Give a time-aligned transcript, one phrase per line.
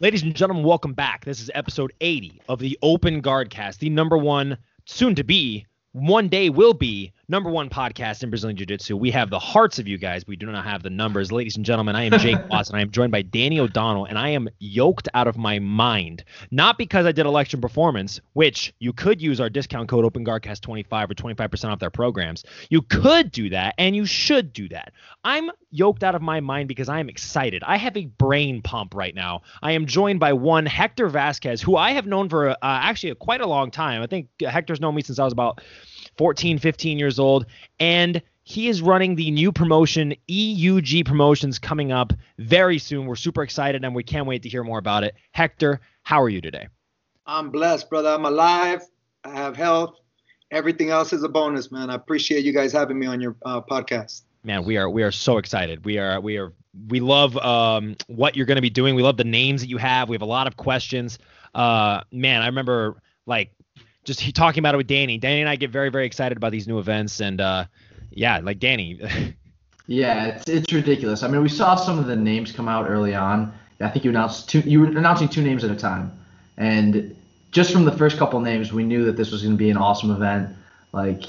[0.00, 1.24] Ladies and gentlemen, welcome back.
[1.24, 5.66] This is episode 80 of the Open Guard Cast, the number one, soon to be,
[5.90, 8.96] one day will be number one podcast in Brazilian Jiu Jitsu.
[8.96, 10.26] We have the hearts of you guys.
[10.26, 11.30] We do not have the numbers.
[11.30, 12.76] Ladies and gentlemen, I am Jake Watson.
[12.76, 16.24] I am joined by Danny O'Donnell, and I am yoked out of my mind.
[16.50, 21.14] Not because I did election performance, which you could use our discount code OpenGuardCast25 or
[21.14, 22.44] 25% off their programs.
[22.70, 24.92] You could do that, and you should do that.
[25.22, 27.62] I'm yoked out of my mind because I am excited.
[27.66, 29.42] I have a brain pump right now.
[29.62, 33.14] I am joined by one Hector Vasquez, who I have known for uh, actually a,
[33.14, 34.00] quite a long time.
[34.00, 35.60] I think Hector's known me since I was about
[36.18, 37.46] 14, 15 years old,
[37.80, 43.06] and he is running the new promotion, EUG Promotions, coming up very soon.
[43.06, 45.14] We're super excited and we can't wait to hear more about it.
[45.32, 46.68] Hector, how are you today?
[47.26, 48.08] I'm blessed, brother.
[48.08, 48.80] I'm alive.
[49.22, 49.96] I have health.
[50.50, 51.90] Everything else is a bonus, man.
[51.90, 54.22] I appreciate you guys having me on your uh, podcast.
[54.44, 55.84] Man, we are we are so excited.
[55.84, 56.54] We are we are
[56.88, 58.94] we love um, what you're going to be doing.
[58.94, 60.08] We love the names that you have.
[60.08, 61.18] We have a lot of questions.
[61.54, 63.52] Uh, man, I remember like
[64.08, 65.18] just he, talking about it with Danny.
[65.18, 67.66] Danny and I get very very excited about these new events, and uh,
[68.10, 69.00] yeah, like Danny.
[69.86, 71.22] yeah, it's it's ridiculous.
[71.22, 73.52] I mean, we saw some of the names come out early on.
[73.80, 74.60] I think you announced two.
[74.60, 76.10] You were announcing two names at a time,
[76.56, 77.14] and
[77.52, 79.76] just from the first couple names, we knew that this was going to be an
[79.76, 80.56] awesome event.
[80.92, 81.24] Like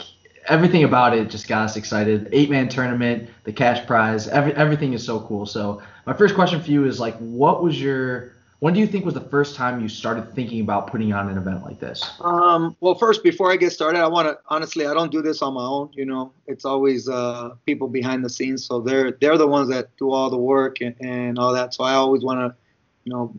[0.48, 2.30] everything about it just got us excited.
[2.32, 5.46] Eight man tournament, the cash prize, every, everything is so cool.
[5.46, 9.06] So my first question for you is like, what was your when do you think
[9.06, 12.04] was the first time you started thinking about putting on an event like this?
[12.20, 15.42] Um, well, first, before I get started, I want to honestly, I don't do this
[15.42, 15.90] on my own.
[15.94, 19.96] You know, it's always uh, people behind the scenes, so they're they're the ones that
[19.98, 21.74] do all the work and, and all that.
[21.74, 22.58] So I always want to,
[23.06, 23.34] you know,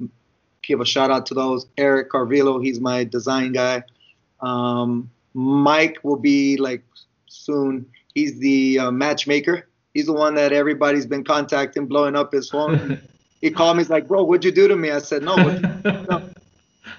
[0.62, 1.66] give a shout out to those.
[1.76, 3.82] Eric Carvillo, he's my design guy.
[4.40, 6.82] Um, Mike will be like
[7.26, 7.84] soon.
[8.14, 9.68] He's the uh, matchmaker.
[9.92, 13.02] He's the one that everybody's been contacting, blowing up his phone.
[13.40, 13.82] he called me.
[13.82, 15.36] He's like, "Bro, what'd you do to me?" I said, "No."
[15.84, 16.30] no.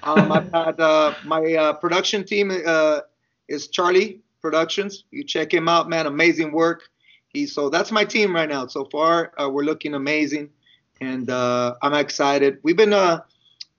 [0.02, 3.00] um, I've had uh, my uh, production team uh,
[3.48, 5.04] is Charlie Productions.
[5.10, 6.06] You check him out, man.
[6.06, 6.82] Amazing work.
[7.28, 8.66] He so that's my team right now.
[8.66, 10.50] So far, uh, we're looking amazing,
[11.00, 12.58] and uh, I'm excited.
[12.62, 13.20] We've been, uh,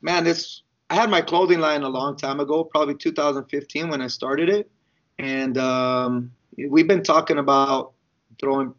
[0.02, 0.24] man.
[0.24, 4.50] This I had my clothing line a long time ago, probably 2015 when I started
[4.50, 4.72] it,
[5.20, 7.94] and um, we've been talking about
[8.40, 8.74] throwing,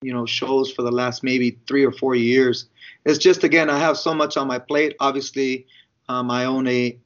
[0.00, 2.68] you know, shows for the last maybe three or four years
[3.08, 4.94] it's just again I have so much on my plate.
[5.00, 5.66] Obviously,
[6.08, 6.98] um, I own a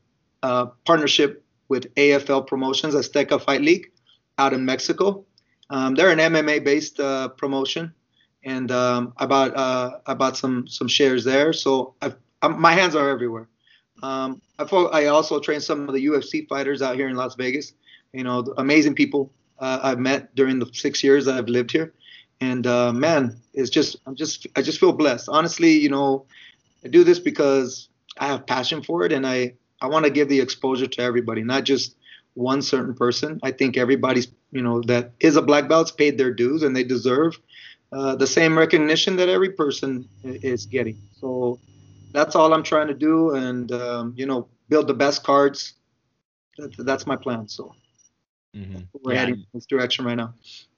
[0.42, 3.92] uh, partnership with AFL Promotions, Azteca Fight League,
[4.38, 5.24] out in Mexico.
[5.70, 7.94] Um, they're an MMA-based uh, promotion,
[8.44, 11.52] and um, I bought uh, I bought some some shares there.
[11.52, 11.94] So
[12.42, 13.48] I'm, my hands are everywhere.
[14.02, 17.74] Um, I, I also train some of the UFC fighters out here in Las Vegas.
[18.12, 21.94] You know, amazing people uh, I've met during the six years that I've lived here
[22.42, 25.28] and uh, man, it's just I'm just I just feel blessed.
[25.28, 26.26] Honestly, you know,
[26.84, 27.88] I do this because
[28.18, 31.44] I have passion for it, and I I want to give the exposure to everybody,
[31.44, 31.94] not just
[32.34, 33.38] one certain person.
[33.44, 36.82] I think everybody's you know that is a black belt's paid their dues, and they
[36.82, 37.38] deserve
[37.92, 41.00] uh, the same recognition that every person is getting.
[41.20, 41.60] So
[42.10, 45.74] that's all I'm trying to do, and um, you know, build the best cards.
[46.58, 47.46] That, that's my plan.
[47.46, 47.72] So
[48.56, 48.80] mm-hmm.
[49.00, 49.20] we're yeah.
[49.20, 50.34] heading in this direction right now.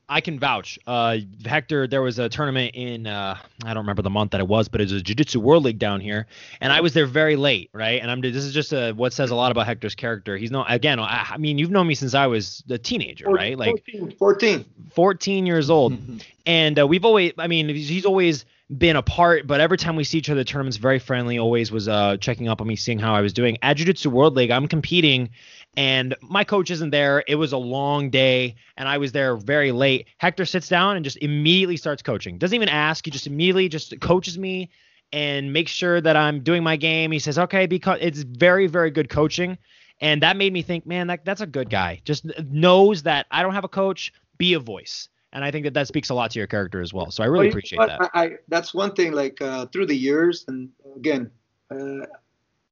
[0.08, 0.78] I can vouch.
[0.86, 4.46] Uh, Hector, there was a tournament in uh, I don't remember the month that it
[4.46, 6.26] was, but it was a Jiu-Jitsu World League down here,
[6.60, 8.00] and I was there very late, right?
[8.00, 10.36] And I'm this is just a, what says a lot about Hector's character.
[10.36, 10.98] He's no again.
[11.00, 13.58] I, I mean, you've known me since I was a teenager, 14, right?
[13.58, 15.96] Like 14, 14, 14 years old,
[16.46, 17.32] and uh, we've always.
[17.38, 18.44] I mean, he's always
[18.76, 21.38] been apart, but every time we see each other, the tournament's very friendly.
[21.38, 23.58] Always was uh, checking up on me, seeing how I was doing.
[23.62, 25.30] At Jiu Jitsu World League, I'm competing,
[25.76, 27.24] and my coach isn't there.
[27.26, 30.06] It was a long day, and I was there very late.
[30.18, 32.38] Hector sits down and just immediately starts coaching.
[32.38, 33.04] Doesn't even ask.
[33.04, 34.70] He just immediately just coaches me
[35.12, 37.12] and makes sure that I'm doing my game.
[37.12, 39.58] He says, "Okay," because it's very, very good coaching,
[40.00, 42.00] and that made me think, man, that that's a good guy.
[42.04, 44.12] Just knows that I don't have a coach.
[44.36, 46.94] Be a voice and I think that that speaks a lot to your character as
[46.94, 47.10] well.
[47.10, 48.00] So I really well, appreciate that.
[48.14, 49.12] I, I, that's one thing.
[49.12, 51.30] Like uh, through the years, and again,
[51.70, 52.06] uh,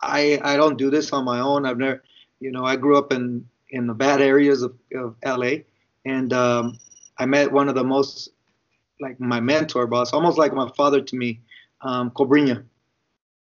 [0.01, 1.67] I I don't do this on my own.
[1.67, 2.03] I've never,
[2.43, 5.65] you know, I grew up in in the bad areas of, of LA,
[6.05, 6.79] and um,
[7.19, 8.31] I met one of the most
[9.01, 11.41] like my mentor, boss, almost like my father to me,
[11.81, 12.13] um.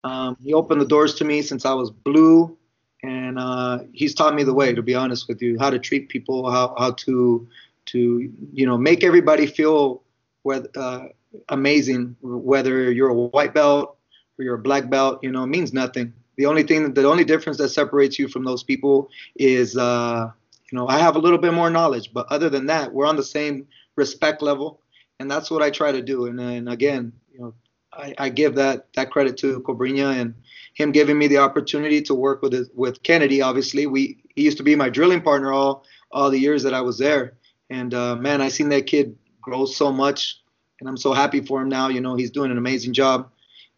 [0.04, 2.56] Um, he opened the doors to me since I was blue,
[3.04, 4.75] and uh, he's taught me the way.
[4.75, 7.46] To be honest with you, how to treat people, how how to
[7.87, 10.02] to you know make everybody feel
[10.43, 11.06] whether, uh,
[11.49, 13.96] amazing whether you're a white belt
[14.38, 17.25] or you're a black belt you know it means nothing the only thing the only
[17.25, 20.31] difference that separates you from those people is uh,
[20.70, 23.17] you know i have a little bit more knowledge but other than that we're on
[23.17, 24.81] the same respect level
[25.20, 27.55] and that's what i try to do and, again you know
[27.94, 30.34] I, I give that that credit to Cobrinha and
[30.75, 33.43] him giving me the opportunity to work with his, with Kennedy.
[33.43, 36.81] Obviously, we he used to be my drilling partner all all the years that I
[36.81, 37.35] was there.
[37.70, 40.40] And uh, man, I seen that kid grow so much,
[40.81, 41.88] and I'm so happy for him now.
[41.88, 43.31] You know, he's doing an amazing job.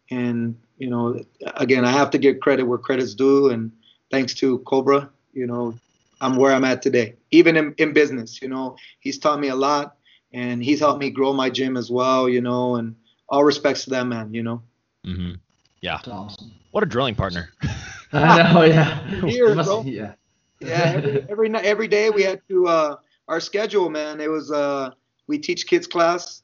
[0.09, 1.19] And you know,
[1.55, 3.71] again, I have to give credit where credit's due, and
[4.11, 5.75] thanks to Cobra, you know,
[6.21, 7.15] I'm where I'm at today.
[7.31, 9.97] Even in, in business, you know, he's taught me a lot,
[10.33, 12.27] and he's helped me grow my gym as well.
[12.29, 12.95] You know, and
[13.29, 14.33] all respects to that man.
[14.33, 14.61] You know.
[15.05, 15.33] Mm-hmm.
[15.81, 15.97] Yeah.
[15.97, 16.51] That's awesome.
[16.71, 17.49] What a drilling partner.
[18.13, 19.25] I know, yeah.
[19.25, 19.83] Years, Must- bro.
[19.83, 20.13] yeah.
[20.59, 22.95] yeah every every, night, every day we had to uh
[23.27, 24.89] our schedule man it was uh
[25.27, 26.43] we teach kids class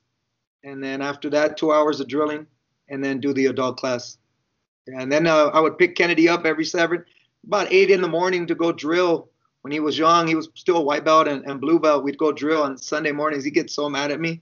[0.64, 2.46] and then after that two hours of drilling
[2.90, 4.18] and then do the adult class
[4.88, 7.04] and then uh, i would pick kennedy up every seven
[7.46, 9.30] about eight in the morning to go drill.
[9.62, 12.04] When he was young he was still a white belt and, and blue belt.
[12.04, 13.44] We'd go drill on sunday mornings.
[13.44, 14.42] He gets so mad at me.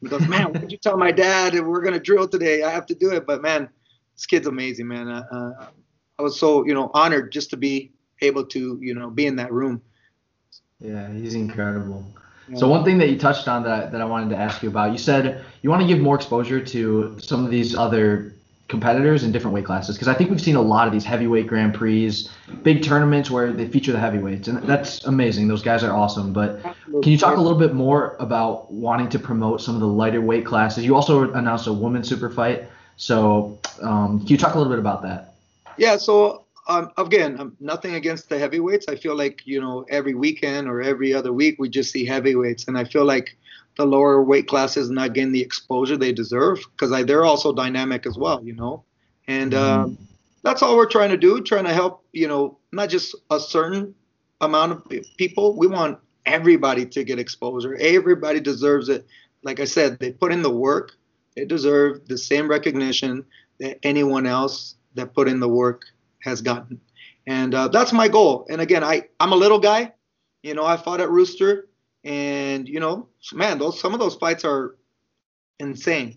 [0.00, 2.62] He goes man why did you tell my dad that we're going to drill today?
[2.62, 3.26] I have to do it.
[3.26, 3.68] But man
[4.14, 5.08] this kid's amazing man.
[5.08, 5.66] Uh, uh,
[6.18, 7.92] i was so you know honored just to be
[8.22, 9.82] able to you know be in that room.
[10.80, 12.04] Yeah, he's incredible.
[12.48, 12.58] Yeah.
[12.58, 14.92] So one thing that you touched on that, that I wanted to ask you about,
[14.92, 18.35] you said you want to give more exposure to some of these other
[18.68, 21.46] competitors in different weight classes because I think we've seen a lot of these heavyweight
[21.46, 22.26] Grand Prix,
[22.62, 25.48] big tournaments where they feature the heavyweights, and that's amazing.
[25.48, 26.32] Those guys are awesome.
[26.32, 29.86] But can you talk a little bit more about wanting to promote some of the
[29.86, 30.84] lighter weight classes?
[30.84, 32.64] You also announced a women's super fight.
[32.96, 35.34] So um, can you talk a little bit about that?
[35.76, 38.86] Yeah, so um, again, um, nothing against the heavyweights.
[38.88, 42.66] I feel like you know every weekend or every other week we just see heavyweights,
[42.66, 43.36] and I feel like
[43.76, 48.16] the lower weight classes not getting the exposure they deserve because they're also dynamic as
[48.16, 48.84] well, you know.
[49.28, 49.98] And um,
[50.42, 53.94] that's all we're trying to do, trying to help, you know, not just a certain
[54.40, 55.56] amount of people.
[55.56, 57.76] We want everybody to get exposure.
[57.76, 59.06] Everybody deserves it.
[59.42, 60.92] Like I said, they put in the work.
[61.34, 63.24] They deserve the same recognition
[63.60, 65.82] that anyone else that put in the work
[66.20, 66.80] has gotten.
[67.26, 68.46] And uh, that's my goal.
[68.48, 69.92] And again, I I'm a little guy.
[70.42, 71.68] You know, I fought at Rooster,
[72.06, 74.76] and you know, man, those some of those fights are
[75.58, 76.16] insane.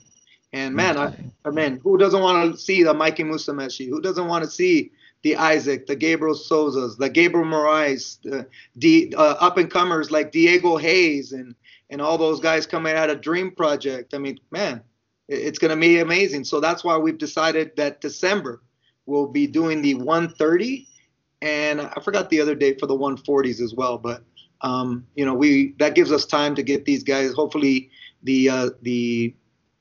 [0.53, 1.13] And man, I,
[1.45, 3.89] I mean, who doesn't want to see the Mikey Musumeci?
[3.89, 4.91] Who doesn't want to see
[5.23, 8.47] the Isaac, the Gabriel Sousas, the Gabriel Moraes, the,
[8.77, 11.55] the uh, up and comers like Diego Hayes, and
[11.89, 14.13] and all those guys coming out of Dream Project.
[14.13, 14.81] I mean, man,
[15.27, 16.45] it- it's going to be amazing.
[16.45, 18.61] So that's why we've decided that December
[19.07, 20.87] we'll be doing the 130,
[21.41, 23.97] and I forgot the other date for the 140s as well.
[23.97, 24.23] But
[24.61, 27.33] um, you know, we that gives us time to get these guys.
[27.33, 27.89] Hopefully,
[28.23, 29.33] the uh, the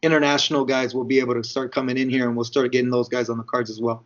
[0.03, 3.09] international guys will be able to start coming in here, and we'll start getting those
[3.09, 4.05] guys on the cards as well.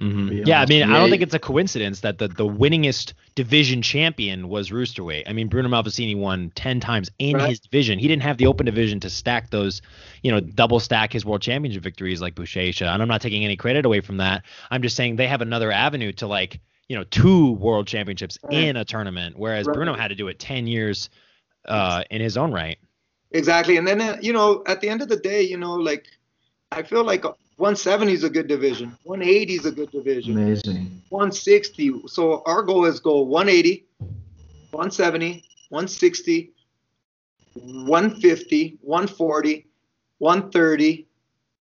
[0.00, 0.46] Mhm.
[0.46, 4.50] Yeah, I mean, I don't think it's a coincidence that the, the winningest division champion
[4.50, 5.22] was Roosterweight.
[5.26, 7.48] I mean, Bruno Malfacine won 10 times in Right.
[7.48, 7.98] his division.
[7.98, 9.80] He didn't have the open division to stack those,
[10.22, 12.86] you know, double stack his world championship victories like Buchecha.
[12.86, 14.42] And I'm not taking any credit away from that.
[14.70, 18.54] I'm just saying they have another avenue to like, you know, two world championships Right.
[18.54, 19.74] in a tournament, whereas Right.
[19.74, 21.10] Bruno had to do it 10 years
[21.66, 22.78] uh, in his own right.
[23.32, 23.76] Exactly.
[23.76, 26.06] And then, uh, you know, at the end of the day, you know, like
[26.70, 31.02] I feel like 170 is a good division, 180 is a good division, Amazing.
[31.08, 32.02] 160.
[32.06, 33.84] So our goal is go 180,
[34.70, 36.52] 170, 160,
[37.54, 39.66] 150, 140,
[40.18, 41.06] 130.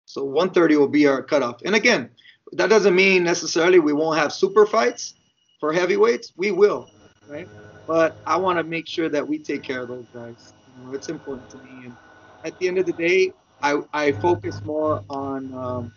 [0.06, 1.62] So 130 will be our cutoff.
[1.64, 2.10] And again,
[2.52, 5.14] that doesn't mean necessarily we won't have super fights
[5.58, 6.32] for heavyweights.
[6.36, 6.90] We will,
[7.28, 7.48] right?
[7.86, 10.52] But I want to make sure that we take care of those guys.
[10.66, 11.86] You know, it's important to me.
[11.86, 11.96] And
[12.44, 15.92] at the end of the day, I, I focus more on um,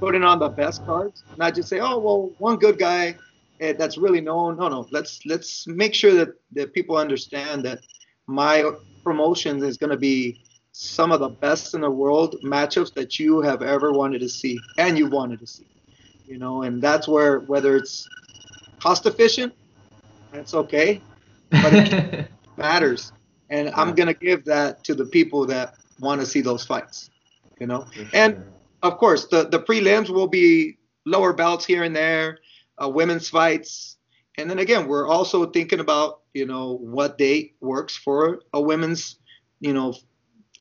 [0.00, 3.16] putting on the best cards, not just say, oh well, one good guy
[3.60, 4.56] eh, that's really known.
[4.56, 4.86] No, no.
[4.90, 7.80] Let's let's make sure that that people understand that
[8.26, 8.70] my
[9.04, 10.40] promotion is going to be
[10.72, 14.58] some of the best in the world matchups that you have ever wanted to see
[14.76, 15.66] and you wanted to see.
[16.28, 18.06] You know, and that's where whether it's
[18.80, 19.54] cost efficient,
[20.30, 21.00] that's okay,
[21.50, 23.12] but it matters.
[23.48, 27.10] And I'm gonna give that to the people that want to see those fights.
[27.58, 28.44] You know, and
[28.82, 32.40] of course the the prelims will be lower belts here and there,
[32.82, 33.96] uh, women's fights,
[34.36, 39.16] and then again we're also thinking about you know what date works for a women's,
[39.60, 39.94] you know,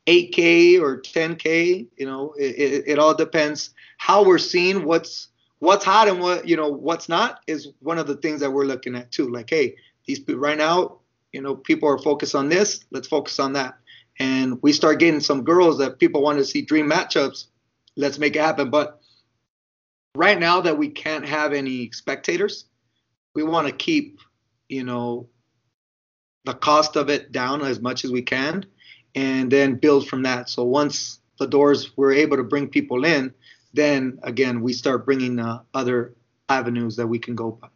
[0.07, 1.87] 8K or 10K.
[1.97, 5.27] You know, it, it, it all depends how we're seeing what's
[5.59, 8.65] what's hot and what you know what's not is one of the things that we're
[8.65, 9.29] looking at too.
[9.29, 10.99] Like, hey, these right now,
[11.31, 12.85] you know, people are focused on this.
[12.91, 13.77] Let's focus on that.
[14.19, 17.45] And we start getting some girls that people want to see dream matchups.
[17.95, 18.69] Let's make it happen.
[18.69, 18.99] But
[20.15, 22.65] right now that we can't have any spectators,
[23.35, 24.19] we want to keep,
[24.69, 25.27] you know,
[26.45, 28.65] the cost of it down as much as we can,
[29.15, 30.49] and then build from that.
[30.49, 33.33] So once the doors we're able to bring people in,
[33.73, 36.15] then again we start bringing uh, other
[36.49, 37.67] avenues that we can go by.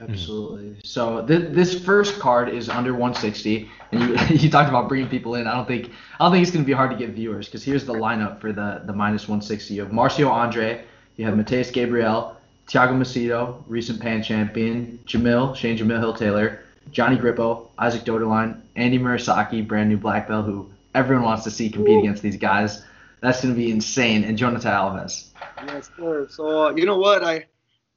[0.00, 0.76] Absolutely.
[0.84, 5.34] So th- this first card is under 160, and you you talked about bringing people
[5.36, 5.46] in.
[5.46, 7.64] I don't think I don't think it's going to be hard to get viewers because
[7.64, 9.74] here's the lineup for the the minus 160.
[9.74, 10.84] You have Marcio Andre,
[11.16, 12.36] you have Mateus Gabriel,
[12.68, 16.60] Thiago Macedo, recent Pan champion, Jamil Shane Jamil Hill Taylor,
[16.90, 21.70] Gianni Grippo, Isaac Doederlein, Andy Murasaki, brand new black belt who everyone wants to see
[21.70, 22.84] compete against these guys.
[23.22, 25.28] That's going to be insane, and Jonathan Alves.
[25.66, 26.26] Yes, sir.
[26.30, 27.46] So uh, you know what I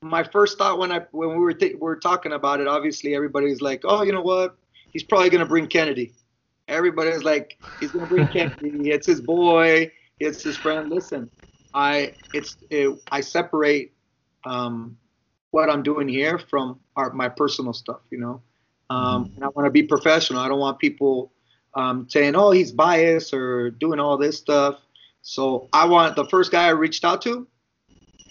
[0.02, 3.16] my first thought when I when we were th- we were talking about it, obviously
[3.16, 4.58] everybody's like, oh, you know what?
[4.92, 6.14] He's probably gonna bring Kennedy.
[6.68, 8.92] Everybody's like, he's gonna bring Kennedy.
[8.92, 9.92] It's his boy.
[10.20, 10.90] It's his friend.
[10.90, 11.30] Listen,
[11.74, 13.94] I it's it, I separate
[14.46, 14.98] um,
[15.52, 18.02] what I'm doing here from our, my personal stuff.
[18.10, 18.42] You know,
[18.90, 20.40] um, and I want to be professional.
[20.40, 21.34] I don't want people
[21.74, 24.80] um, saying, oh, he's biased or doing all this stuff.
[25.22, 27.48] So I want the first guy I reached out to,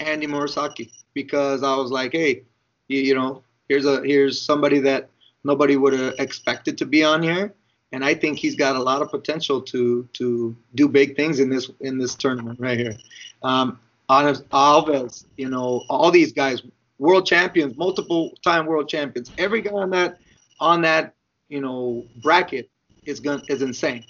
[0.00, 2.42] Andy Murasaki because I was like, hey,
[2.88, 5.08] you, you know, here's a here's somebody that
[5.44, 7.54] nobody would have expected to be on here,
[7.92, 11.48] and I think he's got a lot of potential to to do big things in
[11.50, 12.96] this in this tournament right here.
[13.42, 13.78] Um,
[14.10, 16.62] Alves, you know, all these guys,
[16.98, 19.30] world champions, multiple time world champions.
[19.38, 20.18] Every guy on that
[20.60, 21.14] on that
[21.48, 22.70] you know bracket
[23.04, 24.04] is going is insane.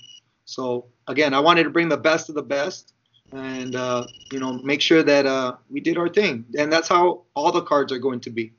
[0.44, 2.94] So again, I wanted to bring the best of the best
[3.32, 6.44] and uh, you know make sure that uh, we did our thing.
[6.56, 8.52] And that's how all the cards are going to be.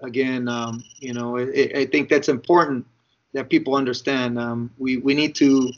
[0.00, 2.84] Again um, you know it, i think that's important
[3.34, 4.38] that people understand.
[4.38, 5.70] Um, we, we need to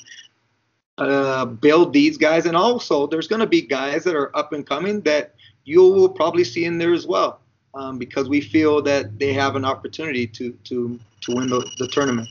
[0.99, 2.47] uh, build these guys.
[2.47, 6.09] And also there's going to be guys that are up and coming that you will
[6.09, 7.41] probably see in there as well
[7.75, 11.89] um, because we feel that they have an opportunity to to to win the, the
[11.89, 12.29] tournament.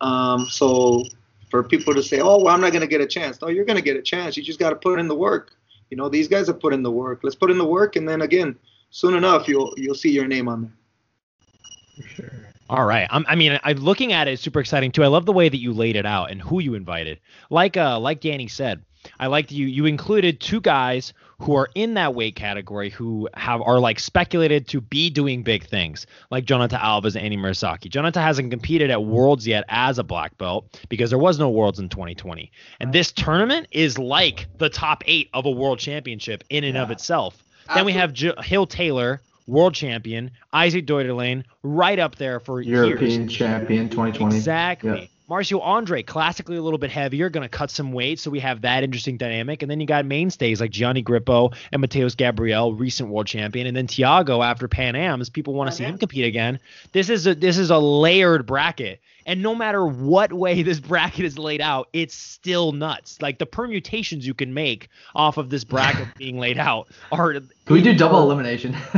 [0.00, 1.04] Um, so
[1.54, 3.64] for people to say, "Oh, well, I'm not going to get a chance." No, you're
[3.64, 4.36] going to get a chance.
[4.36, 5.52] You just got to put in the work.
[5.88, 7.20] You know, these guys have put in the work.
[7.22, 8.56] Let's put in the work, and then again,
[8.90, 10.72] soon enough, you'll you'll see your name on there.
[11.94, 12.32] For sure.
[12.68, 13.06] All right.
[13.08, 14.40] I'm, I mean, I'm looking at it.
[14.40, 15.04] Super exciting too.
[15.04, 17.20] I love the way that you laid it out and who you invited.
[17.50, 18.82] Like, uh, like Danny said,
[19.18, 19.66] I liked you.
[19.66, 24.68] You included two guys who are in that weight category who have are like speculated
[24.68, 27.88] to be doing big things, like Jonathan Alves and Andy Murasaki.
[27.88, 31.78] Jonathan hasn't competed at Worlds yet as a black belt because there was no Worlds
[31.78, 36.64] in 2020, and this tournament is like the top eight of a World Championship in
[36.64, 36.82] and yeah.
[36.82, 37.42] of itself.
[37.68, 37.78] Absolutely.
[37.78, 43.22] Then we have J- Hill Taylor, world champion, Isaac Doederlein, right up there for European
[43.22, 43.32] years.
[43.32, 44.36] champion 2020.
[44.36, 45.10] Exactly.
[45.28, 48.60] Marcio Andre, classically a little bit heavier, going to cut some weight, so we have
[48.60, 49.62] that interesting dynamic.
[49.62, 53.74] And then you got mainstays like Gianni Grippo and Mateus Gabriel, recent world champion, and
[53.74, 55.30] then Tiago after Pan Am's.
[55.30, 56.60] People want to see him compete again.
[56.92, 61.24] This is a this is a layered bracket, and no matter what way this bracket
[61.24, 63.22] is laid out, it's still nuts.
[63.22, 67.32] Like the permutations you can make off of this bracket being laid out are.
[67.32, 68.72] Can we do double elimination?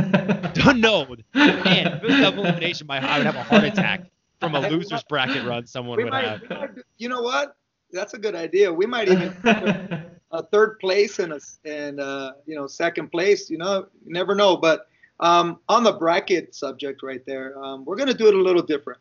[0.75, 4.01] no, man, if it double elimination, I would have a heart attack
[4.39, 6.49] from a losers bracket run someone would might, have.
[6.49, 7.55] Might, you know what?
[7.91, 8.71] That's a good idea.
[8.71, 9.35] We might even
[10.31, 13.49] a third place and a and uh, you know second place.
[13.49, 14.57] You know, you never know.
[14.57, 14.87] But
[15.19, 18.99] um, on the bracket subject right there, um, we're gonna do it a little different.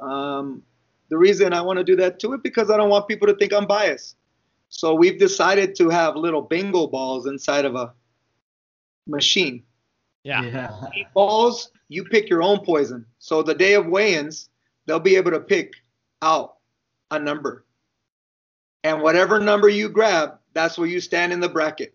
[0.00, 0.62] Um,
[1.08, 3.34] the reason I want to do that too is because I don't want people to
[3.34, 4.16] think I'm biased.
[4.68, 7.92] So we've decided to have little bingo balls inside of a
[9.06, 9.62] machine.
[10.24, 10.42] Yeah.
[10.42, 10.70] yeah.
[11.14, 13.06] Balls, you pick your own poison.
[13.20, 14.50] So the day of weigh-ins,
[14.86, 15.74] they'll be able to pick
[16.22, 16.56] out
[17.10, 17.64] a number.
[18.84, 21.94] And whatever number you grab, that's where you stand in the bracket.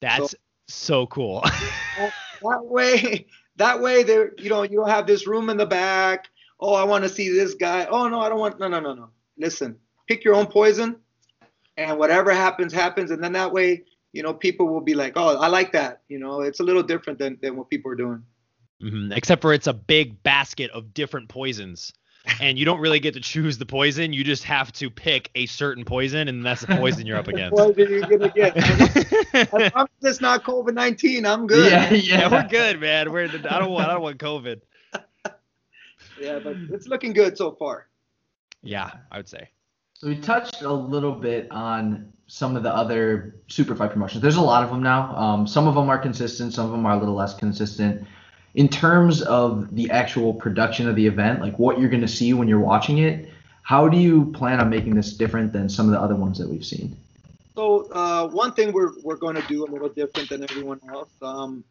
[0.00, 1.40] That's so, so cool.
[2.42, 6.28] that way, that way there, you know, you don't have this room in the back.
[6.60, 7.86] Oh, I want to see this guy.
[7.86, 9.10] Oh no, I don't want no no no no.
[9.36, 10.96] Listen, pick your own poison
[11.76, 13.12] and whatever happens, happens.
[13.12, 16.02] And then that way, you know, people will be like, Oh, I like that.
[16.08, 18.24] You know, it's a little different than, than what people are doing.
[18.82, 19.12] Mm-hmm.
[19.12, 21.92] Except for it's a big basket of different poisons
[22.40, 24.12] and you don't really get to choose the poison.
[24.12, 27.56] You just have to pick a certain poison, and that's the poison you're up against.
[27.56, 28.56] poison you're gonna get.
[29.34, 31.70] as long as it's not COVID nineteen, I'm good.
[31.70, 33.12] Yeah, yeah, we're good, man.
[33.12, 34.60] We're the, I don't want I don't want COVID.
[36.20, 37.88] yeah, but it's looking good so far.
[38.62, 39.48] Yeah, I would say.
[39.94, 44.22] So we touched a little bit on some of the other super fight promotions.
[44.22, 45.16] There's a lot of them now.
[45.16, 48.06] Um, some of them are consistent, some of them are a little less consistent
[48.54, 52.32] in terms of the actual production of the event, like what you're going to see
[52.32, 53.28] when you're watching it,
[53.62, 56.48] how do you plan on making this different than some of the other ones that
[56.48, 56.96] we've seen?
[57.54, 61.10] So uh, one thing we're we're going to do a little different than everyone else.
[61.20, 61.64] Um,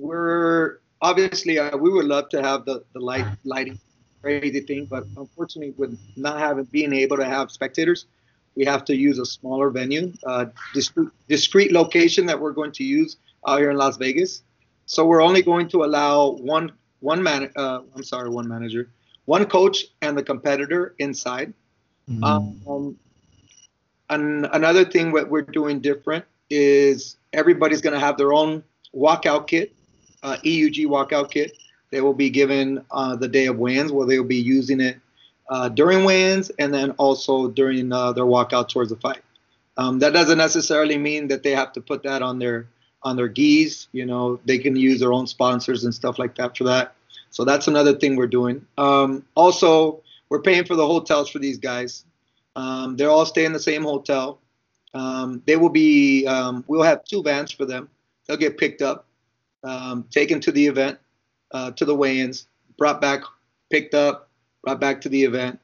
[0.00, 3.78] we're obviously uh, we would love to have the the light lighting
[4.22, 8.06] crazy thing, but unfortunately with not having being able to have spectators,
[8.54, 12.84] we have to use a smaller venue, uh, discrete, discrete location that we're going to
[12.84, 14.42] use out here in Las Vegas.
[14.86, 17.50] So we're only going to allow one one man.
[17.56, 18.88] Uh, I'm sorry, one manager,
[19.26, 21.52] one coach, and the competitor inside.
[22.08, 22.24] Mm-hmm.
[22.68, 22.96] Um,
[24.08, 28.62] and another thing that we're doing different is everybody's going to have their own
[28.94, 29.74] walkout kit,
[30.22, 31.56] uh, EUG walkout kit.
[31.90, 34.98] They will be given uh, the day of weigh-ins, where they will be using it
[35.48, 39.22] uh, during weigh-ins and then also during uh, their walkout towards the fight.
[39.76, 42.66] Um, that doesn't necessarily mean that they have to put that on their
[43.06, 43.86] on their gis.
[43.92, 46.94] You know, they can use their own sponsors and stuff like that for that.
[47.30, 48.66] So that's another thing we're doing.
[48.76, 52.04] Um, also, we're paying for the hotels for these guys.
[52.56, 54.40] Um, they're all staying in the same hotel.
[54.92, 56.26] Um, they will be.
[56.26, 57.88] Um, we'll have two vans for them.
[58.26, 59.06] They'll get picked up,
[59.62, 60.98] um, taken to the event,
[61.52, 63.22] uh, to the weigh-ins, brought back,
[63.70, 64.30] picked up,
[64.64, 65.60] brought back to the event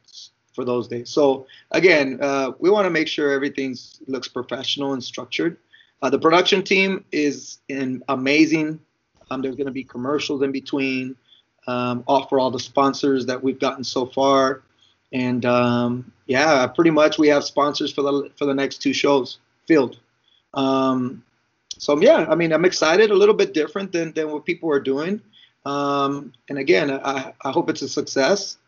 [0.54, 1.08] for those days.
[1.10, 5.56] So again, uh, we want to make sure everything looks professional and structured.
[6.02, 8.80] Uh, the production team is in amazing.
[9.30, 11.16] Um, there's going to be commercials in between.
[11.68, 14.62] Um, offer all the sponsors that we've gotten so far,
[15.12, 19.38] and um, yeah, pretty much we have sponsors for the for the next two shows
[19.68, 20.00] filled.
[20.54, 21.22] Um,
[21.78, 23.12] so yeah, I mean, I'm excited.
[23.12, 25.20] A little bit different than than what people are doing.
[25.64, 28.58] Um, and again, I, I hope it's a success.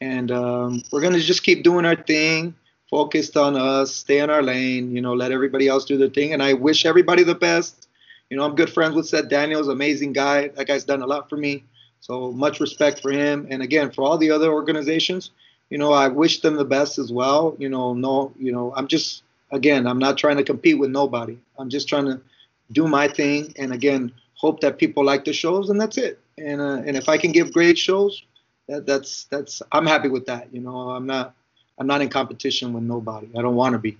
[0.00, 2.54] And um, we're gonna just keep doing our thing
[2.94, 6.32] focused on us, stay in our lane, you know, let everybody else do their thing.
[6.32, 7.88] And I wish everybody the best.
[8.30, 10.46] You know, I'm good friends with Seth Daniels, amazing guy.
[10.46, 11.64] That guy's done a lot for me.
[11.98, 13.48] So much respect for him.
[13.50, 15.32] And again, for all the other organizations,
[15.70, 17.56] you know, I wish them the best as well.
[17.58, 21.36] You know, no, you know, I'm just again, I'm not trying to compete with nobody.
[21.58, 22.20] I'm just trying to
[22.70, 26.20] do my thing and again, hope that people like the shows and that's it.
[26.38, 28.22] And uh, and if I can give great shows,
[28.68, 30.54] that that's that's I'm happy with that.
[30.54, 31.34] You know, I'm not
[31.78, 33.28] I'm not in competition with nobody.
[33.36, 33.98] I don't want to be.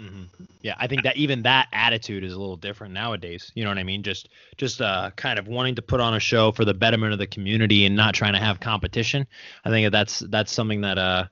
[0.00, 0.24] Mm-hmm.
[0.60, 3.50] Yeah, I think that even that attitude is a little different nowadays.
[3.54, 4.02] You know what I mean?
[4.02, 7.18] Just just uh, kind of wanting to put on a show for the betterment of
[7.18, 9.26] the community and not trying to have competition.
[9.64, 11.26] I think that that's that's something that uh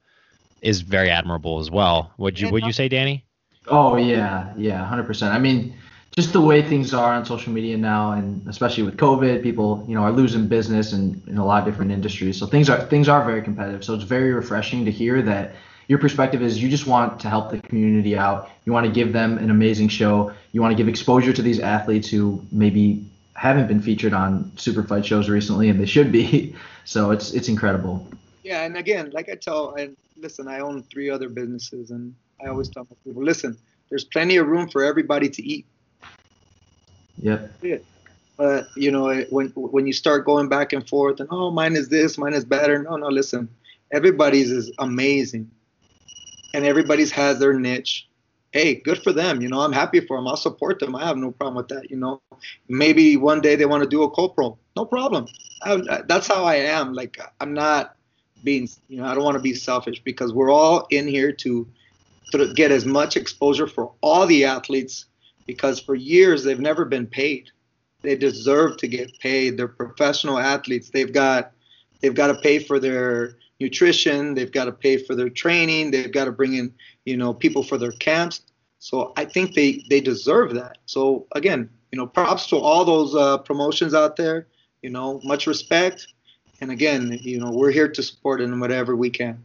[0.62, 2.12] is very admirable as well.
[2.16, 3.26] Would you would you say, Danny?
[3.68, 5.34] Oh yeah, yeah, hundred percent.
[5.34, 5.74] I mean,
[6.16, 9.94] just the way things are on social media now, and especially with COVID, people you
[9.94, 12.38] know are losing business in, in a lot of different industries.
[12.38, 13.84] So things are things are very competitive.
[13.84, 15.54] So it's very refreshing to hear that
[15.88, 18.48] your perspective is you just want to help the community out.
[18.64, 20.32] You want to give them an amazing show.
[20.52, 24.84] You want to give exposure to these athletes who maybe haven't been featured on super
[24.84, 26.54] fight shows recently, and they should be.
[26.86, 28.06] So it's it's incredible.
[28.42, 32.48] Yeah, and again, like I tell, and listen, I own three other businesses, and I
[32.48, 33.56] always tell people, listen,
[33.88, 35.64] there's plenty of room for everybody to eat
[37.24, 37.82] Yep.
[38.36, 41.88] But you know, when when you start going back and forth and oh, mine is
[41.88, 42.82] this, mine is better.
[42.82, 43.48] No, no, listen.
[43.92, 45.50] Everybody's is amazing,
[46.52, 48.08] and everybody's has their niche.
[48.52, 49.40] Hey, good for them.
[49.40, 50.28] You know, I'm happy for them.
[50.28, 50.94] I'll support them.
[50.94, 51.90] I have no problem with that.
[51.90, 52.20] You know,
[52.68, 54.58] maybe one day they want to do a co-pro.
[54.76, 55.26] No problem.
[55.62, 56.92] I, that's how I am.
[56.92, 57.96] Like I'm not
[58.44, 61.66] being, you know, I don't want to be selfish because we're all in here to,
[62.32, 65.06] to get as much exposure for all the athletes
[65.46, 67.50] because for years they've never been paid.
[68.02, 69.56] They deserve to get paid.
[69.56, 70.90] They're professional athletes.
[70.90, 71.52] They've got
[72.00, 74.34] they've got to pay for their nutrition.
[74.34, 75.90] They've got to pay for their training.
[75.90, 76.72] They've got to bring in
[77.04, 78.42] you know people for their camps.
[78.78, 80.78] So I think they they deserve that.
[80.86, 84.48] So again, you know, props to all those uh, promotions out there.
[84.82, 86.08] You know, much respect.
[86.60, 89.42] And again, you know, we're here to support in whatever we can.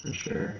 [0.00, 0.56] For sure.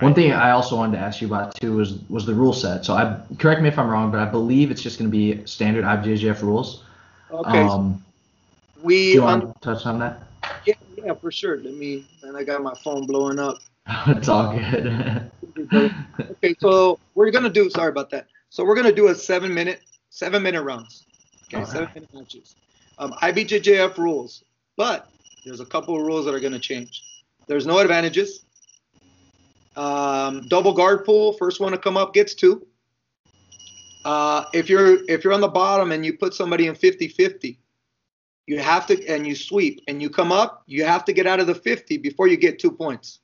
[0.00, 2.84] One thing I also wanted to ask you about too was was the rule set.
[2.84, 5.44] So I correct me if I'm wrong, but I believe it's just going to be
[5.46, 6.84] standard IBJJF rules.
[7.30, 7.60] Okay.
[7.60, 8.02] Um,
[8.82, 10.22] we do you want um, to touch on that?
[10.66, 11.58] Yeah, yeah, for sure.
[11.58, 12.06] Let me.
[12.22, 13.58] And I got my phone blowing up.
[14.06, 15.30] it's all good.
[16.20, 17.68] okay, so we're gonna do.
[17.70, 18.26] Sorry about that.
[18.50, 21.04] So we're gonna do a seven minute, seven minute rounds.
[21.46, 21.70] Okay, okay.
[21.70, 22.56] seven minute matches.
[22.98, 24.44] Um, IBJJF rules,
[24.76, 25.10] but
[25.44, 27.02] there's a couple of rules that are gonna change.
[27.46, 28.44] There's no advantages.
[29.76, 32.66] Um, double guard pull, first one to come up gets two.
[34.04, 37.56] Uh, if you're if you're on the bottom and you put somebody in 50-50,
[38.46, 41.40] you have to and you sweep and you come up, you have to get out
[41.40, 43.20] of the 50 before you get two points.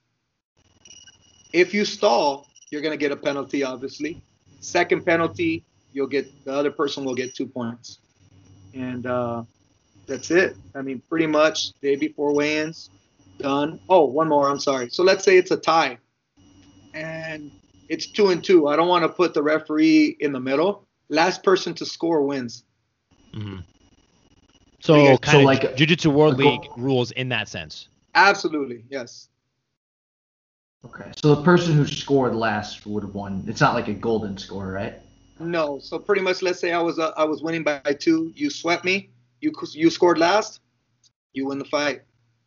[1.52, 4.22] If you stall, you're gonna get a penalty, obviously.
[4.60, 7.98] Second penalty, you'll get the other person will get two points,
[8.74, 9.44] and uh,
[10.06, 10.56] that's it.
[10.74, 12.90] I mean, pretty much day before weigh-ins,
[13.38, 13.80] done.
[13.88, 14.48] Oh, one more.
[14.48, 14.90] I'm sorry.
[14.90, 15.98] So let's say it's a tie
[16.94, 17.50] and
[17.88, 18.68] it's two and two.
[18.68, 20.86] I don't want to put the referee in the middle.
[21.08, 22.64] Last person to score wins.
[23.34, 23.58] Mm-hmm.
[24.80, 27.88] So, kind so of like Jiu-Jitsu World League rules in that sense.
[28.14, 29.28] Absolutely, yes.
[30.84, 33.44] Okay, so the person who scored last would have won.
[33.46, 34.94] It's not like a golden score, right?
[35.38, 35.78] No.
[35.78, 38.32] So pretty much, let's say I was uh, I was winning by two.
[38.34, 39.10] You swept me.
[39.42, 40.60] You you scored last.
[41.34, 42.02] You win the fight.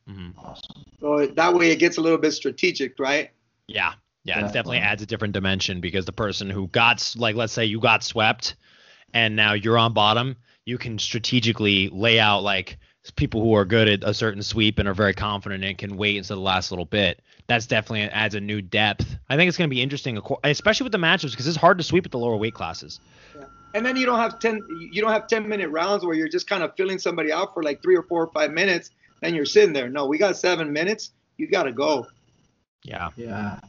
[0.09, 0.39] Mm-hmm.
[0.39, 0.83] Awesome.
[0.99, 3.29] So that way it gets a little bit strategic, right?
[3.67, 3.93] Yeah.
[4.23, 7.65] Yeah, it definitely adds a different dimension because the person who got like let's say
[7.65, 8.55] you got swept
[9.13, 12.77] and now you're on bottom, you can strategically lay out like
[13.17, 16.17] people who are good at a certain sweep and are very confident and can wait
[16.17, 17.21] until the last little bit.
[17.47, 19.17] That's definitely adds a new depth.
[19.29, 21.83] I think it's going to be interesting, especially with the matchups because it's hard to
[21.83, 23.01] sweep at the lower weight classes.
[23.37, 23.45] Yeah.
[23.75, 26.47] And then you don't have ten you don't have ten minute rounds where you're just
[26.47, 29.45] kind of filling somebody out for like three or four or five minutes, and you're
[29.45, 29.89] sitting there.
[29.89, 31.11] No, we got seven minutes.
[31.37, 32.07] You got to go.
[32.83, 33.09] Yeah.
[33.17, 33.59] Yeah.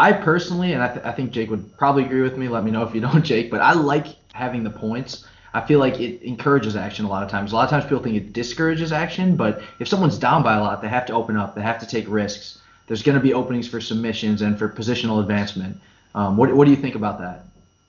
[0.00, 2.48] I personally, and I, th- I think Jake would probably agree with me.
[2.48, 3.50] Let me know if you don't, Jake.
[3.50, 5.26] But I like having the points.
[5.52, 7.52] I feel like it encourages action a lot of times.
[7.52, 10.60] A lot of times people think it discourages action, but if someone's down by a
[10.60, 11.54] lot, they have to open up.
[11.54, 12.60] They have to take risks.
[12.86, 15.78] There's going to be openings for submissions and for positional advancement.
[16.14, 17.44] Um, what, what do you think about that?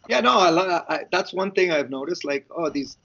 [0.09, 2.25] Yeah, no, I, I, that's one thing I've noticed.
[2.25, 2.97] Like, oh, these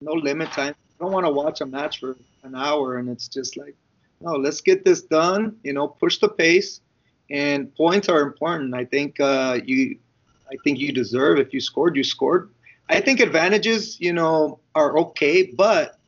[0.00, 0.74] no limit time.
[0.98, 3.76] I don't want to watch a match for an hour, and it's just like,
[4.20, 5.56] no, let's get this done.
[5.62, 6.80] You know, push the pace
[7.30, 8.74] and points are important.
[8.74, 9.98] I think uh, you,
[10.50, 11.38] I think you deserve.
[11.38, 12.50] If you scored, you scored.
[12.88, 15.98] I think advantages, you know, are okay, but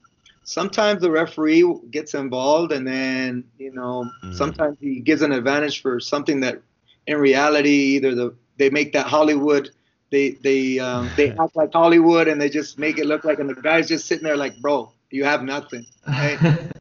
[0.44, 4.34] sometimes the referee gets involved, and then you know, mm.
[4.34, 6.60] sometimes he gives an advantage for something that,
[7.06, 9.70] in reality, either the they make that Hollywood.
[10.10, 13.48] They they um, they act like Hollywood and they just make it look like and
[13.48, 15.86] the guy's just sitting there like bro you have nothing.
[16.08, 16.38] Right?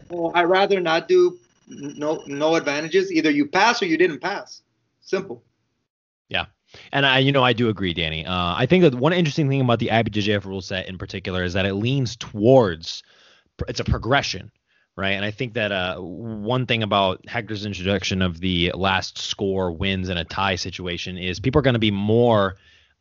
[0.10, 3.12] well, I rather not do no no advantages.
[3.12, 4.62] Either you pass or you didn't pass.
[5.02, 5.44] Simple.
[6.30, 6.46] Yeah.
[6.92, 8.26] And I, you know, I do agree, Danny.
[8.26, 11.54] Uh, I think that one interesting thing about the IBJJF rule set in particular is
[11.54, 13.04] that it leans towards
[13.68, 14.52] it's a progression,
[14.96, 15.12] right?
[15.12, 20.10] And I think that uh, one thing about Hector's introduction of the last score wins
[20.10, 22.58] in a tie situation is people are going to be more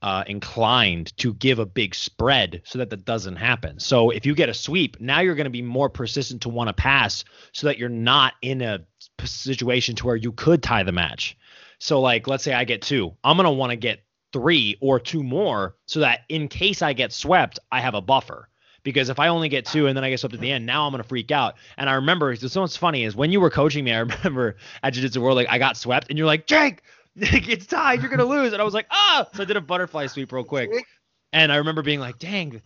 [0.06, 3.80] uh, inclined to give a big spread so that that doesn't happen.
[3.80, 6.68] So if you get a sweep, now you're going to be more persistent to want
[6.68, 8.86] to pass so that you're not in a
[9.24, 11.36] situation to where you could tie the match.
[11.80, 15.00] So like let's say I get two, I'm going to want to get three or
[15.00, 18.48] two more so that in case I get swept, I have a buffer.
[18.84, 20.86] Because if I only get two and then I get swept at the end, now
[20.86, 21.56] I'm gonna freak out.
[21.76, 24.92] And I remember so what's funny is when you were coaching me, I remember at
[24.92, 26.82] Jiu Jitsu World, like I got swept, and you're like, Jake,
[27.20, 28.00] it's tied.
[28.02, 28.52] You're gonna lose.
[28.52, 29.26] And I was like, ah.
[29.34, 30.70] So I did a butterfly sweep real quick.
[31.32, 32.60] And I remember being like, dang,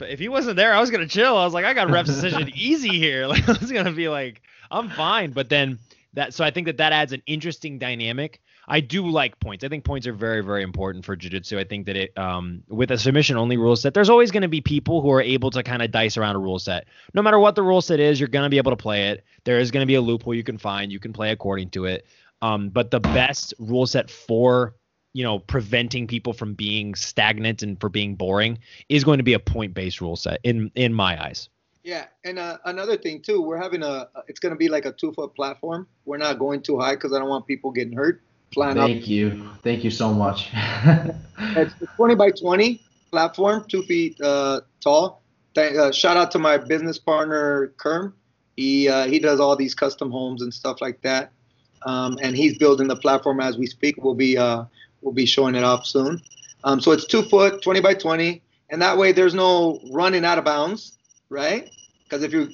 [0.00, 1.36] if he wasn't there, I was gonna chill.
[1.36, 3.26] I was like, I got ref decision easy here.
[3.28, 5.32] Like I was gonna be like, I'm fine.
[5.32, 5.78] But then
[6.14, 8.40] that, so I think that that adds an interesting dynamic.
[8.68, 9.64] I do like points.
[9.64, 11.58] I think points are very, very important for jiu-jitsu.
[11.58, 14.48] I think that it, um, with a submission only rule set, there's always going to
[14.48, 16.86] be people who are able to kind of dice around a rule set.
[17.14, 19.24] No matter what the rule set is, you're going to be able to play it.
[19.44, 20.92] There is going to be a loophole you can find.
[20.92, 22.06] You can play according to it.
[22.42, 24.74] Um, but the best rule set for
[25.12, 29.32] you know preventing people from being stagnant and for being boring is going to be
[29.32, 31.48] a point based rule set in in my eyes.
[31.82, 34.92] Yeah, and uh, another thing too, we're having a it's going to be like a
[34.92, 35.86] two foot platform.
[36.04, 38.22] We're not going too high because I don't want people getting hurt.
[38.52, 39.08] Flying Thank up.
[39.08, 40.50] you, thank you so much.
[40.54, 45.22] it's a 20 by 20 platform, two feet uh, tall.
[45.54, 48.14] Th- uh, shout out to my business partner Kerm.
[48.56, 51.32] He uh, he does all these custom homes and stuff like that
[51.82, 54.02] um, and he's building the platform as we speak.
[54.02, 54.64] We'll be uh,
[55.02, 56.20] we'll be showing it off soon.
[56.64, 60.38] Um, so it's two foot, 20 by 20, and that way there's no running out
[60.38, 60.98] of bounds,
[61.30, 61.70] right?
[62.04, 62.50] Because if you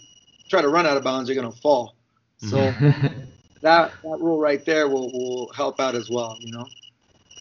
[0.49, 1.95] try to run out of bounds, you're gonna fall.
[2.39, 2.57] So
[3.63, 6.67] that that rule right there will will help out as well, you know.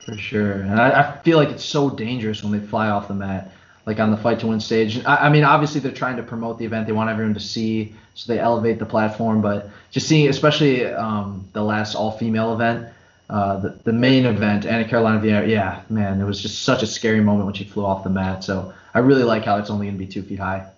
[0.06, 3.14] For sure, and I, I feel like it's so dangerous when they fly off the
[3.14, 3.54] mat
[3.86, 5.04] like on the fight to win stage.
[5.06, 6.88] I, I, mean, obviously they're trying to promote the event.
[6.88, 9.42] They want everyone to see, so they elevate the platform.
[9.42, 12.90] But just seeing, especially um, the last all-female event,
[13.30, 16.88] uh, the, the main event, Ana Carolina Vieira, yeah, man, it was just such a
[16.88, 18.44] scary moment when she flew off the mat.
[18.44, 20.70] So I really like how it's only going to be two feet high.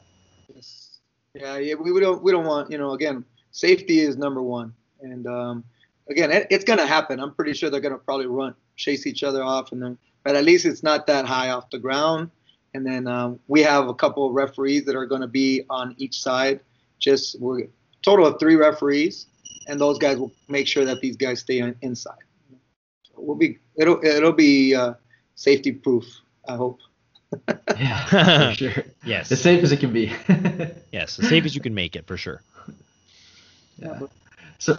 [0.53, 0.99] Yes.
[1.33, 5.27] Yeah, yeah, we, don't we don't want you know again safety is number one, and
[5.27, 5.63] um,
[6.09, 7.19] again it, it's going to happen.
[7.19, 10.35] I'm pretty sure they're going to probably run chase each other off, and then but
[10.35, 12.29] at least it's not that high off the ground
[12.75, 15.95] and then um, we have a couple of referees that are going to be on
[15.97, 16.59] each side.
[16.99, 17.67] Just we're
[18.01, 19.27] total of three referees,
[19.67, 22.23] and those guys will make sure that these guys stay on, inside.
[23.03, 24.93] So we'll be it'll it'll be uh,
[25.35, 26.05] safety proof.
[26.47, 26.79] I hope.
[27.77, 28.83] yeah, for sure.
[29.03, 30.11] Yes, as safe as it can be.
[30.91, 32.41] yes, as safe as you can make it for sure.
[33.77, 33.99] Yeah.
[34.59, 34.77] So,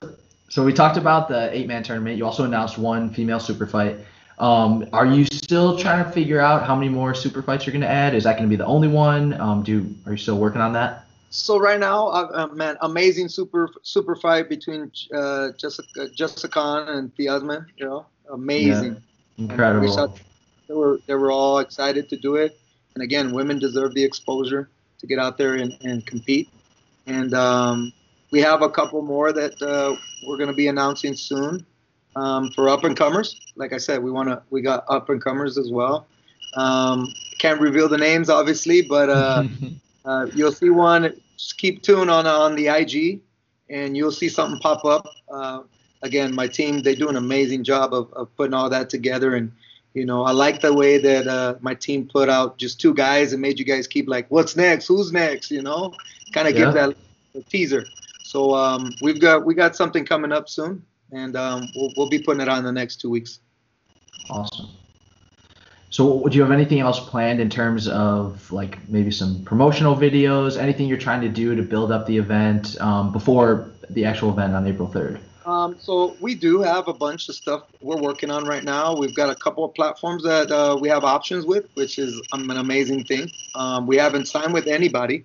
[0.49, 2.17] so we talked about the eight-man tournament.
[2.17, 3.99] You also announced one female super fight.
[4.39, 7.83] Um, are you still trying to figure out how many more super fights you're going
[7.83, 8.15] to add?
[8.15, 9.39] Is that going to be the only one?
[9.41, 11.06] Um, do are you still working on that?
[11.31, 16.89] So right now, uh, uh, man, amazing super super fight between uh, Jessica Jessica Khan
[16.89, 17.67] and Thiasman.
[17.77, 18.95] You know, amazing.
[19.37, 20.17] Yeah, incredible.
[20.69, 22.59] They were they were all excited to do it.
[22.95, 26.49] And again, women deserve the exposure to get out there and, and compete.
[27.07, 27.93] And um,
[28.31, 29.95] we have a couple more that uh,
[30.27, 31.65] we're going to be announcing soon
[32.17, 33.39] um, for up and comers.
[33.55, 36.07] Like I said, we want to we got up and comers as well.
[36.55, 37.07] Um,
[37.39, 39.11] can't reveal the names obviously, but
[40.07, 41.13] uh, you'll see one.
[41.37, 43.21] Just keep tuned on on the IG,
[43.69, 45.07] and you'll see something pop up.
[45.29, 45.63] Uh,
[46.03, 49.53] again, my team they do an amazing job of, of putting all that together and
[49.97, 53.33] you know, I like the way that uh, my team put out just two guys
[53.33, 54.89] and made you guys keep like, what's next?
[54.89, 55.51] Who's next?
[55.51, 55.95] You know,
[56.35, 56.67] kind of yeah.
[56.67, 57.83] give that teaser.
[58.23, 62.19] So um, we've got we got something coming up soon, and um, we'll, we'll be
[62.19, 63.41] putting it on in the next two weeks.
[64.29, 64.69] Awesome.
[65.97, 70.61] So, do you have anything else planned in terms of like maybe some promotional videos,
[70.61, 74.55] anything you're trying to do to build up the event um, before the actual event
[74.55, 75.21] on April 3rd?
[75.47, 78.95] Um, so we do have a bunch of stuff we're working on right now.
[78.95, 82.51] We've got a couple of platforms that uh, we have options with, which is um,
[82.51, 83.31] an amazing thing.
[83.55, 85.25] Um, we haven't signed with anybody,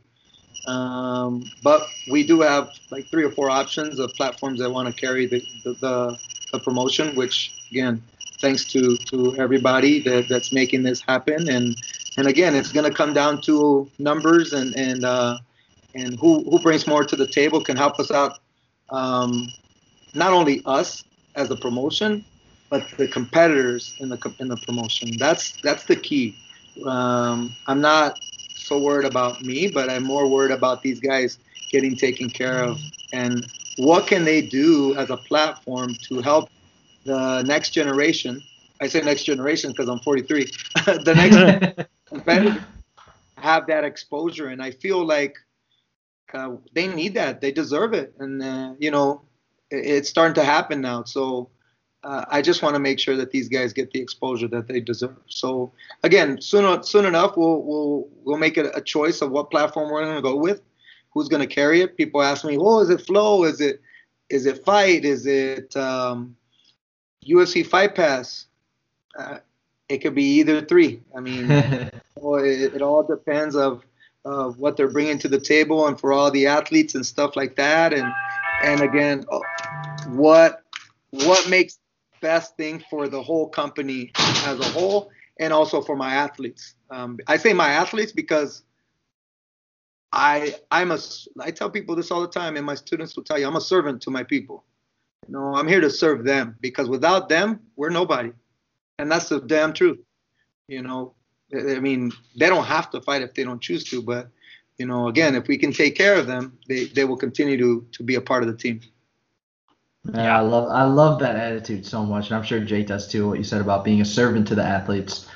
[0.67, 4.93] um, but we do have like three or four options of platforms that want to
[4.93, 6.17] carry the, the, the,
[6.53, 7.13] the, promotion.
[7.17, 8.01] Which again,
[8.41, 11.49] thanks to to everybody that, that's making this happen.
[11.49, 11.75] And
[12.17, 15.37] and again, it's going to come down to numbers and and uh,
[15.95, 18.39] and who who brings more to the table can help us out
[18.89, 19.47] um,
[20.13, 21.03] not only us
[21.35, 22.25] as a promotion,
[22.69, 25.17] but the competitors in the in the promotion.
[25.17, 26.35] That's that's the key.
[26.85, 28.19] Um, I'm not
[28.55, 31.37] so worried about me, but I'm more worried about these guys
[31.71, 32.79] getting taken care of
[33.13, 33.45] and
[33.77, 36.49] what can they do as a platform to help
[37.05, 38.41] the next generation.
[38.81, 40.45] I say next generation because I'm 43.
[40.85, 42.67] the next
[43.37, 45.35] have that exposure, and I feel like
[46.33, 47.41] uh, they need that.
[47.41, 49.21] They deserve it, and uh, you know
[49.69, 51.03] it's starting to happen now.
[51.03, 51.49] So
[52.03, 54.79] uh, I just want to make sure that these guys get the exposure that they
[54.79, 55.17] deserve.
[55.27, 55.71] So
[56.03, 60.03] again, soon soon enough, we'll we'll we'll make a, a choice of what platform we're
[60.03, 60.61] going to go with,
[61.13, 61.97] who's going to carry it.
[61.97, 63.43] People ask me, oh, is it Flow?
[63.43, 63.81] Is it
[64.29, 65.05] is it Fight?
[65.05, 66.35] Is it um,
[67.25, 68.47] UFC Fight Pass?
[69.17, 69.37] Uh,
[69.89, 71.01] it could be either three.
[71.15, 71.91] I mean, it,
[72.75, 73.83] it all depends of
[74.23, 77.55] of what they're bringing to the table and for all the athletes and stuff like
[77.55, 78.11] that and
[78.63, 79.25] and again
[80.09, 80.63] what
[81.09, 81.79] what makes
[82.21, 84.11] best thing for the whole company
[84.45, 88.63] as a whole and also for my athletes um, i say my athletes because
[90.11, 90.99] i i'm a
[91.39, 93.61] i tell people this all the time and my students will tell you i'm a
[93.61, 94.63] servant to my people
[95.27, 98.31] know i'm here to serve them because without them we're nobody
[98.99, 99.99] and that's the damn truth
[100.67, 101.13] you know
[101.55, 104.29] i mean they don't have to fight if they don't choose to but
[104.81, 107.85] you know, again, if we can take care of them, they, they will continue to,
[107.91, 108.81] to be a part of the team.
[110.11, 113.27] Yeah, I love I love that attitude so much, and I'm sure Jake does too.
[113.27, 115.27] What you said about being a servant to the athletes,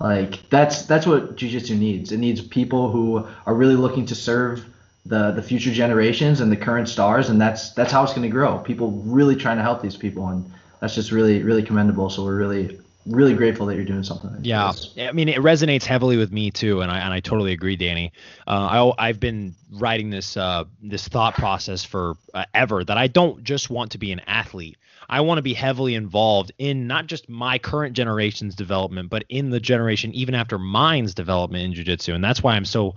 [0.00, 2.10] like that's that's what jiu-jitsu needs.
[2.10, 4.64] It needs people who are really looking to serve
[5.06, 8.32] the the future generations and the current stars, and that's that's how it's going to
[8.32, 8.58] grow.
[8.58, 12.08] People really trying to help these people, and that's just really really commendable.
[12.10, 14.30] So we're really really grateful that you're doing something.
[14.30, 14.94] Like yeah, this.
[14.98, 18.12] I mean, it resonates heavily with me too, and I and I totally agree, Danny.
[18.46, 23.06] Uh, I I've been writing this uh, this thought process for uh, ever that I
[23.06, 24.76] don't just want to be an athlete.
[25.06, 29.50] I want to be heavily involved in not just my current generation's development, but in
[29.50, 32.94] the generation even after mine's development in jiu-jitsu, and that's why I'm so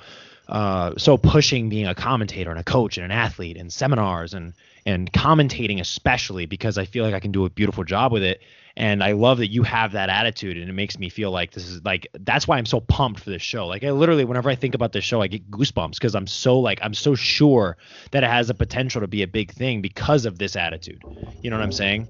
[0.50, 4.54] uh, so pushing being a commentator and a coach and an athlete and seminars and
[4.86, 8.42] and commentating especially because I feel like I can do a beautiful job with it
[8.78, 11.68] and I love that you have that attitude, and it makes me feel like this
[11.68, 13.66] is like that's why I'm so pumped for this show.
[13.66, 16.60] Like I literally, whenever I think about this show, I get goosebumps because I'm so
[16.60, 17.76] like I'm so sure
[18.12, 21.04] that it has a potential to be a big thing because of this attitude.
[21.42, 22.08] You know what I'm saying?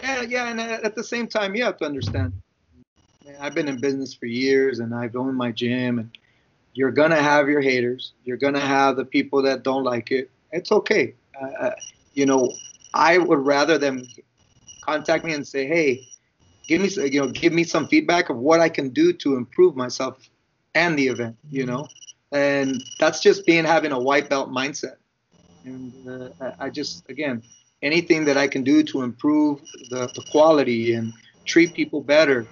[0.00, 2.32] Yeah, yeah, and at the same time, you have to understand.
[3.40, 6.17] I've been in business for years, and I've owned my gym, and
[6.78, 8.12] you're gonna have your haters.
[8.24, 10.30] You're gonna have the people that don't like it.
[10.52, 11.12] It's okay.
[11.60, 11.70] Uh,
[12.14, 12.52] you know,
[12.94, 14.06] I would rather them
[14.82, 16.06] contact me and say, hey,
[16.68, 19.74] give me you know give me some feedback of what I can do to improve
[19.74, 20.30] myself
[20.76, 21.36] and the event.
[21.50, 21.88] You know,
[22.30, 24.98] and that's just being having a white belt mindset.
[25.64, 25.92] And
[26.40, 27.42] uh, I just again
[27.82, 29.60] anything that I can do to improve
[29.90, 31.12] the, the quality and
[31.44, 32.46] treat people better.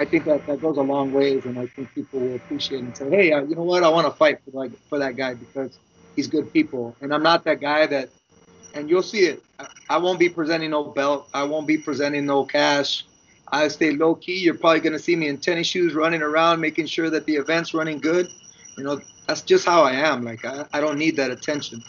[0.00, 2.96] I think that, that goes a long ways, and I think people will appreciate and
[2.96, 3.84] say, "Hey, uh, you know what?
[3.84, 5.78] I want to fight for like for that guy because
[6.16, 8.10] he's good people." And I'm not that guy that
[8.74, 9.42] and you'll see it.
[9.88, 11.28] I won't be presenting no belt.
[11.34, 13.04] I won't be presenting no cash.
[13.52, 14.38] I stay low key.
[14.38, 17.74] You're probably gonna see me in tennis shoes, running around, making sure that the event's
[17.74, 18.28] running good.
[18.78, 20.24] You know, that's just how I am.
[20.24, 21.82] Like I, I don't need that attention.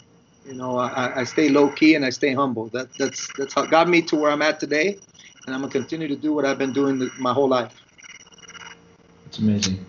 [0.44, 2.68] You know, I, I stay low key and I stay humble.
[2.70, 4.98] That that's that's how got me to where I'm at today,
[5.46, 7.72] and I'm gonna continue to do what I've been doing my whole life.
[9.32, 9.82] It's amazing.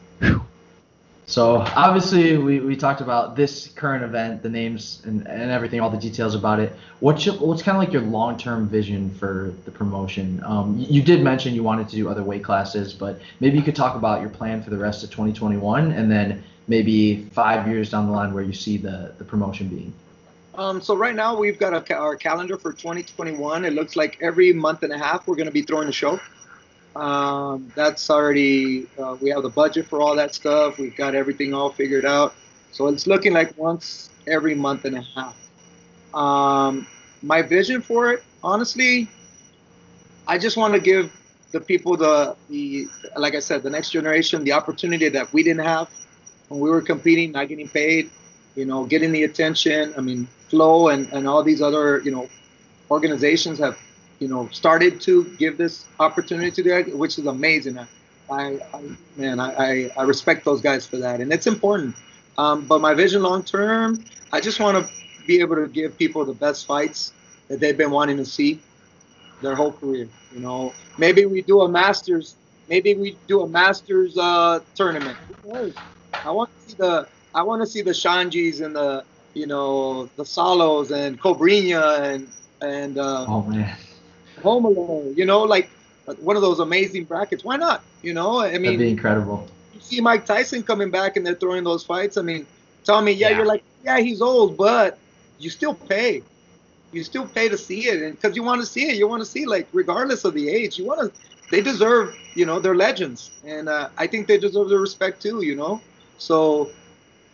[1.26, 5.90] So obviously we, we talked about this current event, the names and, and everything, all
[5.90, 6.72] the details about it.
[7.02, 10.42] What's your, what's kind of like your long term vision for the promotion?
[10.46, 13.64] Um, you, you did mention you wanted to do other weight classes, but maybe you
[13.64, 17.90] could talk about your plan for the rest of 2021 and then maybe five years
[17.90, 19.94] down the line where you see the, the promotion being.
[20.56, 23.66] Um, so right now we've got a, our calendar for 2021.
[23.66, 26.20] It looks like every month and a half we're going to be throwing a show.
[26.96, 30.78] Um, that's already uh, we have the budget for all that stuff.
[30.78, 32.36] We've got everything all figured out.
[32.72, 35.36] So it's looking like once every month and a half.
[36.14, 36.88] Um,
[37.22, 39.10] my vision for it, honestly,
[40.28, 41.12] I just want to give
[41.52, 45.66] the people the, the like I said, the next generation the opportunity that we didn't
[45.66, 45.90] have
[46.50, 48.10] when we were competing, not getting paid,
[48.56, 49.94] you know, getting the attention.
[49.98, 52.30] I mean, Flow and, and all these other, you know,
[52.92, 53.78] organizations have
[54.24, 57.78] you know, started to give this opportunity to the which is amazing.
[57.78, 57.86] I,
[58.32, 58.82] I,
[59.18, 61.94] man, I, I respect those guys for that, and it's important.
[62.38, 64.90] Um, but my vision long term, I just want to
[65.28, 67.12] be able to give people the best fights
[67.50, 68.62] that they've been wanting to see
[69.42, 70.08] their whole career.
[70.34, 72.38] You know, maybe we do a Masters,
[72.70, 75.18] maybe we do a Masters uh, tournament.
[76.24, 80.06] I want to see the I want to see the Xandes and the you know
[80.16, 82.30] the Saulos and Cobrinha and
[82.62, 83.76] and uh, oh man
[84.44, 85.70] Home Alone, you know, like
[86.20, 87.44] one of those amazing brackets.
[87.44, 87.84] Why not?
[88.02, 89.48] You know, I mean, that'd be incredible.
[89.74, 92.18] You see Mike Tyson coming back and they're throwing those fights.
[92.18, 92.46] I mean,
[92.84, 93.38] tell me, yeah, yeah.
[93.38, 94.98] you're like, yeah, he's old, but
[95.40, 96.22] you still pay.
[96.92, 99.22] You still pay to see it, and because you want to see it, you want
[99.22, 101.20] to see like regardless of the age, you want to.
[101.50, 105.44] They deserve, you know, they're legends, and uh, I think they deserve the respect too.
[105.44, 105.82] You know,
[106.20, 106.70] so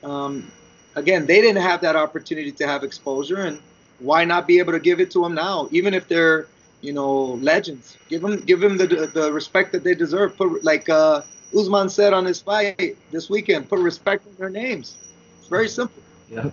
[0.04, 0.50] um,
[0.96, 3.60] again, they didn't have that opportunity to have exposure, and
[4.00, 6.48] why not be able to give it to them now, even if they're
[6.82, 7.98] you know, legends.
[8.08, 10.38] Give them give them the the respect that they deserve.
[10.38, 11.22] Put like uh,
[11.58, 13.70] Usman said on his fight this weekend.
[13.70, 14.98] Put respect in their names.
[15.40, 16.02] It's very simple.
[16.30, 16.50] Yeah.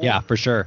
[0.00, 0.66] Yeah, for sure.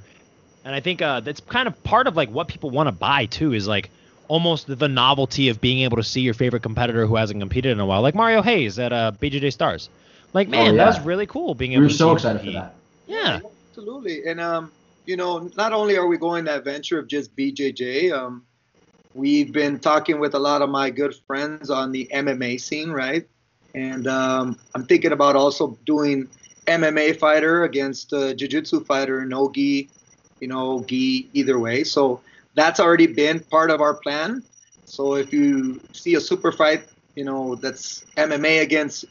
[0.66, 3.26] And I think uh, that's kind of part of like what people want to buy
[3.26, 3.90] too is like
[4.28, 7.80] almost the novelty of being able to see your favorite competitor who hasn't competed in
[7.80, 9.90] a while, like Mario Reis at uh, BJJ Stars.
[10.34, 10.78] Like, man, oh, yeah.
[10.78, 11.82] that was really cool being able.
[11.82, 12.76] We were to so excited for that.
[13.08, 13.42] Yeah.
[13.70, 14.72] Absolutely, and um,
[15.06, 18.44] you know, not only are we going that venture of just BJJ, um,
[19.14, 23.28] we've been talking with a lot of my good friends on the MMA scene, right?
[23.76, 26.28] And um, I'm thinking about also doing
[26.68, 29.90] MMA fighter against jiu-jitsu fighter, no gi,
[30.40, 31.84] you know, gi either way.
[31.84, 32.22] So
[32.56, 34.44] that's already been part of our plan.
[34.86, 39.06] So if you see a super fight, you know, that's MMA against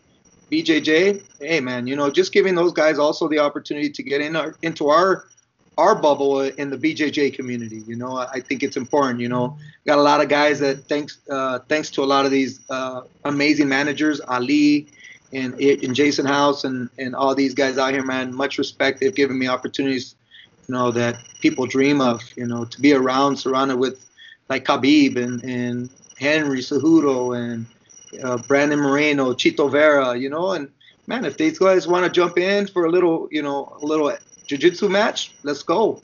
[0.50, 4.36] BJJ, hey man, you know, just giving those guys also the opportunity to get in
[4.36, 5.26] our, into our
[5.78, 7.82] our bubble in the BJJ community.
[7.86, 9.20] You know, I think it's important.
[9.20, 9.56] You know,
[9.86, 13.02] got a lot of guys that thanks uh, thanks to a lot of these uh,
[13.24, 14.88] amazing managers, Ali
[15.32, 18.34] and, and Jason House and and all these guys out here, man.
[18.34, 19.00] Much respect.
[19.00, 20.14] They've given me opportunities,
[20.68, 22.22] you know, that people dream of.
[22.36, 24.04] You know, to be around, surrounded with
[24.48, 27.66] like Khabib and and Henry Cejudo and
[28.22, 30.16] uh, Brandon Moreno, Chito Vera.
[30.16, 30.68] You know, and
[31.06, 34.12] man, if these guys want to jump in for a little, you know, a little
[34.46, 36.00] jiu-jitsu match, let's go.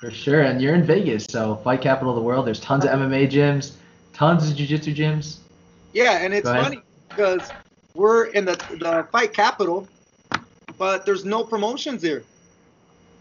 [0.00, 2.46] For sure, and you're in Vegas, so fight capital of the world.
[2.46, 3.72] There's tons of MMA gyms,
[4.12, 5.38] tons of jiu-jitsu gyms.
[5.92, 7.48] Yeah, and it's funny because
[7.94, 9.88] we're in the the fight capital,
[10.76, 12.24] but there's no promotions here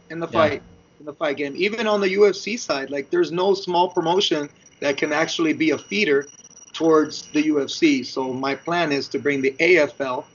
[0.09, 0.61] in the fight
[0.99, 1.53] in the fight game.
[1.55, 5.77] Even on the UFC side, like there's no small promotion that can actually be a
[5.77, 6.27] feeder
[6.73, 8.05] towards the UFC.
[8.05, 10.25] So my plan is to bring the AFL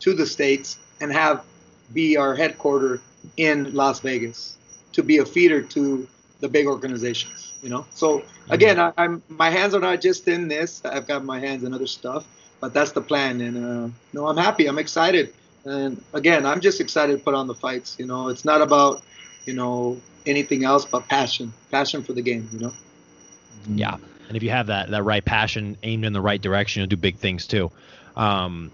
[0.00, 1.44] to the states and have
[1.92, 3.00] be our headquarters
[3.36, 4.56] in Las Vegas
[4.92, 6.06] to be a feeder to
[6.40, 7.54] the big organizations.
[7.62, 10.84] You know, so again, I, am my hands are not just in this.
[10.84, 12.26] I've got my hands in other stuff,
[12.60, 13.40] but that's the plan.
[13.40, 14.66] And uh, no, I'm happy.
[14.66, 15.32] I'm excited.
[15.64, 17.96] And again, I'm just excited to put on the fights.
[17.98, 19.02] You know, it's not about
[19.46, 22.48] you know anything else but passion, passion for the game.
[22.52, 22.72] You know.
[23.68, 23.96] Yeah,
[24.28, 26.96] and if you have that that right passion aimed in the right direction, you'll do
[26.96, 27.70] big things too.
[28.16, 28.70] Um,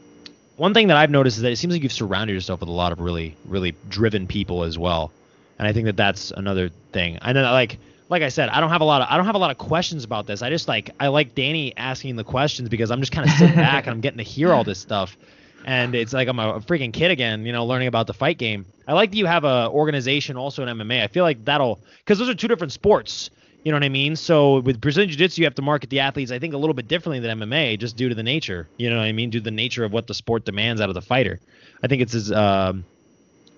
[0.60, 2.72] one thing that I've noticed is that it seems like you've surrounded yourself with a
[2.72, 5.10] lot of really, really driven people as well,
[5.58, 7.18] and I think that that's another thing.
[7.22, 7.78] I know, like,
[8.10, 9.56] like I said, I don't have a lot of I don't have a lot of
[9.56, 10.42] questions about this.
[10.42, 13.56] I just like I like Danny asking the questions because I'm just kind of sitting
[13.70, 15.16] back and I'm getting to hear all this stuff,
[15.64, 18.66] and it's like I'm a freaking kid again, you know, learning about the fight game.
[18.86, 21.02] I like that you have a organization also in MMA.
[21.02, 23.30] I feel like that'll because those are two different sports.
[23.64, 24.16] You know what I mean?
[24.16, 26.88] So with Brazilian Jiu-Jitsu, you have to market the athletes, I think, a little bit
[26.88, 28.68] differently than MMA, just due to the nature.
[28.78, 29.28] You know what I mean?
[29.30, 31.40] Due to the nature of what the sport demands out of the fighter.
[31.82, 32.84] I think it's as, um,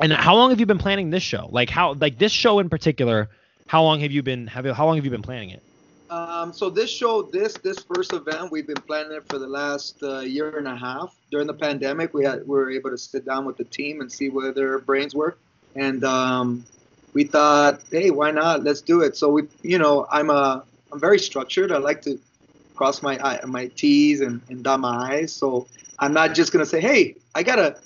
[0.01, 1.49] And how long have you been planning this show?
[1.53, 3.29] Like how like this show in particular?
[3.69, 5.63] How long have you been have you, how long have you been planning it?
[6.11, 10.03] Um, so this show, this this first event, we've been planning it for the last
[10.03, 11.15] uh, year and a half.
[11.31, 14.13] During the pandemic, we had we were able to sit down with the team and
[14.13, 15.39] see where their brains were,
[15.75, 16.67] and um,
[17.15, 18.65] we thought, hey, why not?
[18.65, 19.17] Let's do it.
[19.17, 21.73] So we, you know, I'm a I'm very structured.
[21.73, 22.19] I like to
[22.75, 25.33] cross my my T's and, and dot my I's.
[25.33, 25.67] So
[25.99, 27.77] I'm not just gonna say, hey, I gotta,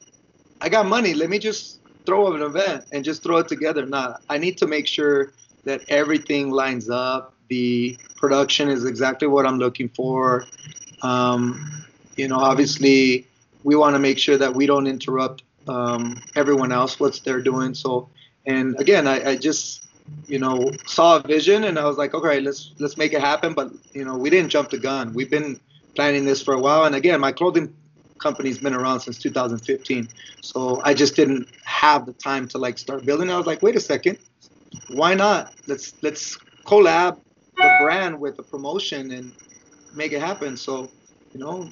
[0.61, 1.15] I got money.
[1.15, 3.85] Let me just throw up an event and just throw it together.
[3.85, 5.33] Nah, I need to make sure
[5.65, 7.35] that everything lines up.
[7.49, 10.47] The production is exactly what I'm looking for.
[11.03, 11.85] Um,
[12.17, 13.27] you know, obviously,
[13.63, 17.75] we want to make sure that we don't interrupt um, everyone else what they're doing.
[17.75, 18.09] So,
[18.47, 19.85] and again, I, I just
[20.27, 23.55] you know saw a vision and I was like, okay, let's let's make it happen.
[23.55, 25.13] But you know, we didn't jump the gun.
[25.15, 25.61] We've been
[25.95, 26.85] planning this for a while.
[26.85, 27.75] And again, my clothing
[28.19, 30.09] company's been around since 2015.
[30.41, 33.31] So I just didn't have the time to like start building.
[33.31, 34.19] I was like, wait a second,
[34.89, 35.55] why not?
[35.67, 37.19] Let's let's collab
[37.57, 39.33] the brand with the promotion and
[39.95, 40.57] make it happen.
[40.57, 40.91] So,
[41.33, 41.71] you know,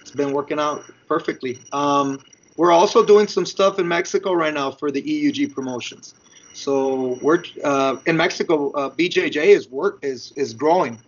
[0.00, 1.58] it's been working out perfectly.
[1.72, 2.20] Um,
[2.56, 6.14] we're also doing some stuff in Mexico right now for the EUG promotions.
[6.52, 8.70] So we're uh, in Mexico.
[8.72, 10.98] Uh, BJJ is work is is growing.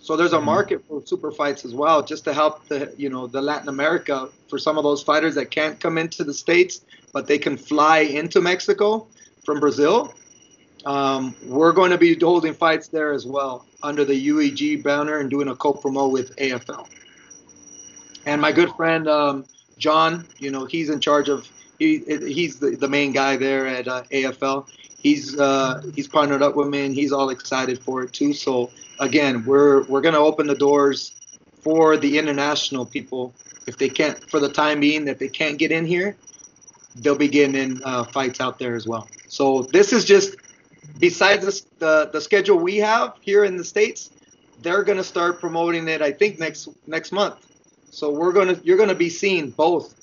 [0.00, 3.26] So there's a market for super fights as well, just to help the you know
[3.26, 6.82] the Latin America for some of those fighters that can't come into the states,
[7.12, 9.08] but they can fly into Mexico
[9.44, 10.14] from Brazil.
[10.84, 15.28] Um, we're going to be holding fights there as well under the UEG banner and
[15.28, 16.86] doing a co-promo with AFL.
[18.24, 19.44] And my good friend um,
[19.78, 21.48] John, you know, he's in charge of
[21.78, 24.68] he he's the, the main guy there at uh, AFL.
[24.98, 28.32] He's uh, he's partnered up with me and he's all excited for it too.
[28.32, 31.12] So again, we're we're gonna open the doors
[31.62, 33.34] for the international people
[33.66, 36.16] if they can't for the time being that they can't get in here,
[36.96, 39.08] they'll be getting in uh, fights out there as well.
[39.28, 40.36] So this is just
[40.98, 44.10] besides the, the schedule we have here in the states,
[44.62, 46.00] they're gonna start promoting it.
[46.00, 47.45] I think next next month.
[47.96, 49.94] So we're gonna you're gonna be seeing both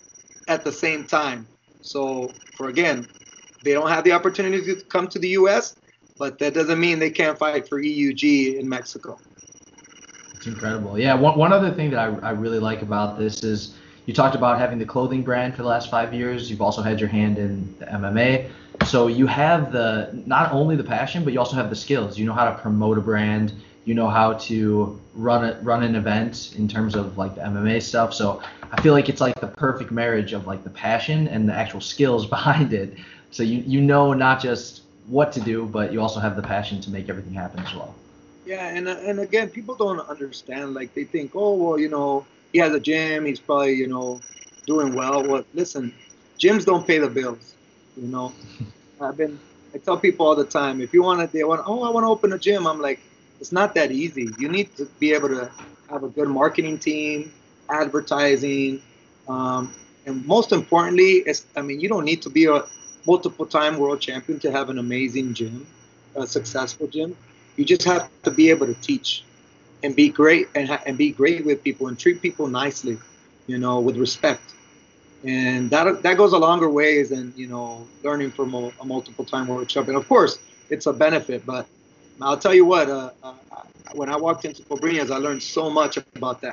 [0.47, 1.45] at the same time.
[1.81, 3.07] So for again,
[3.63, 5.75] they don't have the opportunity to come to the U.S.,
[6.17, 9.19] but that doesn't mean they can't fight for EUG in Mexico.
[10.33, 10.97] It's incredible.
[10.97, 11.13] Yeah.
[11.13, 13.75] One, one other thing that I, I really like about this is
[14.07, 16.49] you talked about having the clothing brand for the last five years.
[16.49, 18.49] You've also had your hand in the MMA.
[18.87, 22.17] So you have the not only the passion, but you also have the skills.
[22.17, 23.53] You know how to promote a brand.
[23.85, 27.81] You know how to run a, run an event in terms of like the MMA
[27.81, 28.13] stuff.
[28.13, 31.53] So I feel like it's like the perfect marriage of like the passion and the
[31.53, 32.95] actual skills behind it.
[33.31, 36.79] So you you know not just what to do, but you also have the passion
[36.81, 37.93] to make everything happen as well.
[38.45, 40.73] Yeah, and uh, and again, people don't understand.
[40.73, 44.21] Like they think, oh well, you know, he has a gym, he's probably you know
[44.65, 45.27] doing well.
[45.27, 45.93] Well, listen,
[46.39, 47.55] gyms don't pay the bills.
[47.97, 48.33] You know,
[49.01, 49.39] I've been
[49.73, 52.03] I tell people all the time, if you want to, they want, oh, I want
[52.03, 52.67] to open a gym.
[52.67, 52.99] I'm like,
[53.43, 54.35] it's not that easy.
[54.39, 55.51] You need to be able to
[55.89, 57.33] have a good marketing team,
[57.69, 58.81] advertising,
[59.27, 59.75] um,
[60.05, 62.63] and most importantly, it's, I mean, you don't need to be a
[63.05, 65.67] multiple time world champion to have an amazing gym,
[66.15, 67.17] a successful gym.
[67.57, 69.25] You just have to be able to teach
[69.83, 72.97] and be great and, ha- and be great with people and treat people nicely,
[73.47, 74.55] you know, with respect.
[75.23, 79.25] And that that goes a longer ways than you know learning from a, a multiple
[79.25, 79.97] time world champion.
[79.97, 80.39] Of course,
[80.69, 81.67] it's a benefit, but
[82.21, 82.89] I'll tell you what.
[82.89, 83.33] Uh, uh,
[83.93, 86.45] when I walked into Cobrinhas, I learned so much about that.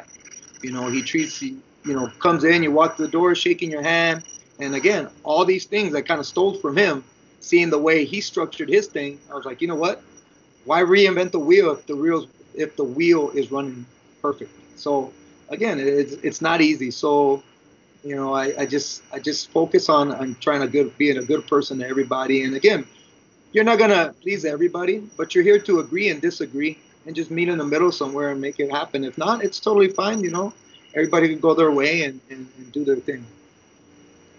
[0.62, 1.60] You know, he treats you.
[1.84, 4.24] You know, comes in, you walk the door, shaking your hand,
[4.58, 7.04] and again, all these things I kind of stole from him,
[7.40, 9.18] seeing the way he structured his thing.
[9.30, 10.02] I was like, you know what?
[10.64, 13.86] Why reinvent the wheel if the wheel if the wheel is running
[14.20, 14.52] perfect?
[14.76, 15.10] So
[15.48, 16.90] again, it's it's not easy.
[16.90, 17.42] So
[18.02, 21.22] you know, I, I just I just focus on on trying to good being a
[21.22, 22.42] good person to everybody.
[22.44, 22.86] And again,
[23.52, 27.48] you're not gonna please everybody, but you're here to agree and disagree and just meet
[27.48, 29.04] in the middle somewhere and make it happen.
[29.04, 30.22] If not, it's totally fine.
[30.22, 30.52] You know,
[30.94, 33.24] everybody can go their way and, and, and do their thing.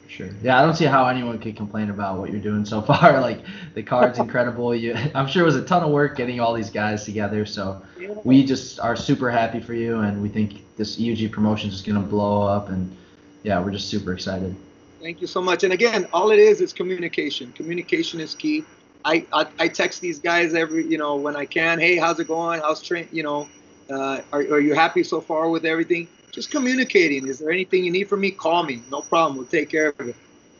[0.07, 0.29] Sure.
[0.43, 3.21] Yeah, I don't see how anyone could complain about what you're doing so far.
[3.21, 4.75] Like the card's incredible.
[4.75, 7.45] You, I'm sure it was a ton of work getting all these guys together.
[7.45, 7.81] So
[8.23, 12.01] we just are super happy for you, and we think this EUG promotion is gonna
[12.01, 12.69] blow up.
[12.69, 12.95] And
[13.43, 14.55] yeah, we're just super excited.
[15.01, 15.63] Thank you so much.
[15.63, 17.51] And again, all it is is communication.
[17.53, 18.65] Communication is key.
[19.03, 21.79] I, I, I text these guys every you know when I can.
[21.79, 22.61] Hey, how's it going?
[22.61, 23.07] How's train?
[23.11, 23.49] You know,
[23.89, 26.07] uh, are, are you happy so far with everything?
[26.31, 27.27] just communicating.
[27.27, 28.31] Is there anything you need from me?
[28.31, 28.81] Call me.
[28.89, 29.37] No problem.
[29.37, 30.15] We'll take care of it.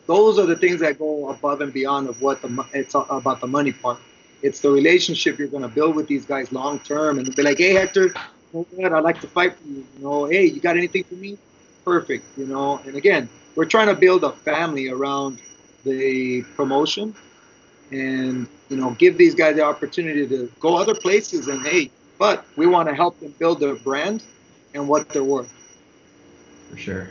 [0.06, 3.48] Those are the things that go above and beyond of what the it's about the
[3.48, 4.00] money part.
[4.42, 7.60] It's the relationship you're going to build with these guys long term, and be like,
[7.60, 8.14] hey Hector,
[8.54, 9.86] I'd like to fight for you.
[9.98, 11.38] You know, hey, you got anything for me?
[11.86, 12.26] Perfect.
[12.38, 15.40] You know, and again, we're trying to build a family around
[15.84, 17.16] the promotion
[17.92, 22.46] and you know give these guys the opportunity to go other places and hey but
[22.56, 24.24] we want to help them build their brand
[24.76, 25.52] and what they're worth.
[26.70, 27.10] For sure.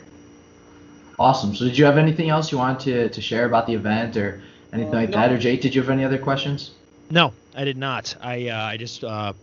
[1.19, 1.53] Awesome.
[1.53, 4.41] So did you have anything else you wanted to, to share about the event or
[4.71, 5.17] anything uh, like no.
[5.17, 6.71] that or jake did you have any other questions?
[7.09, 8.15] No i did not.
[8.21, 9.33] I uh, i just uh,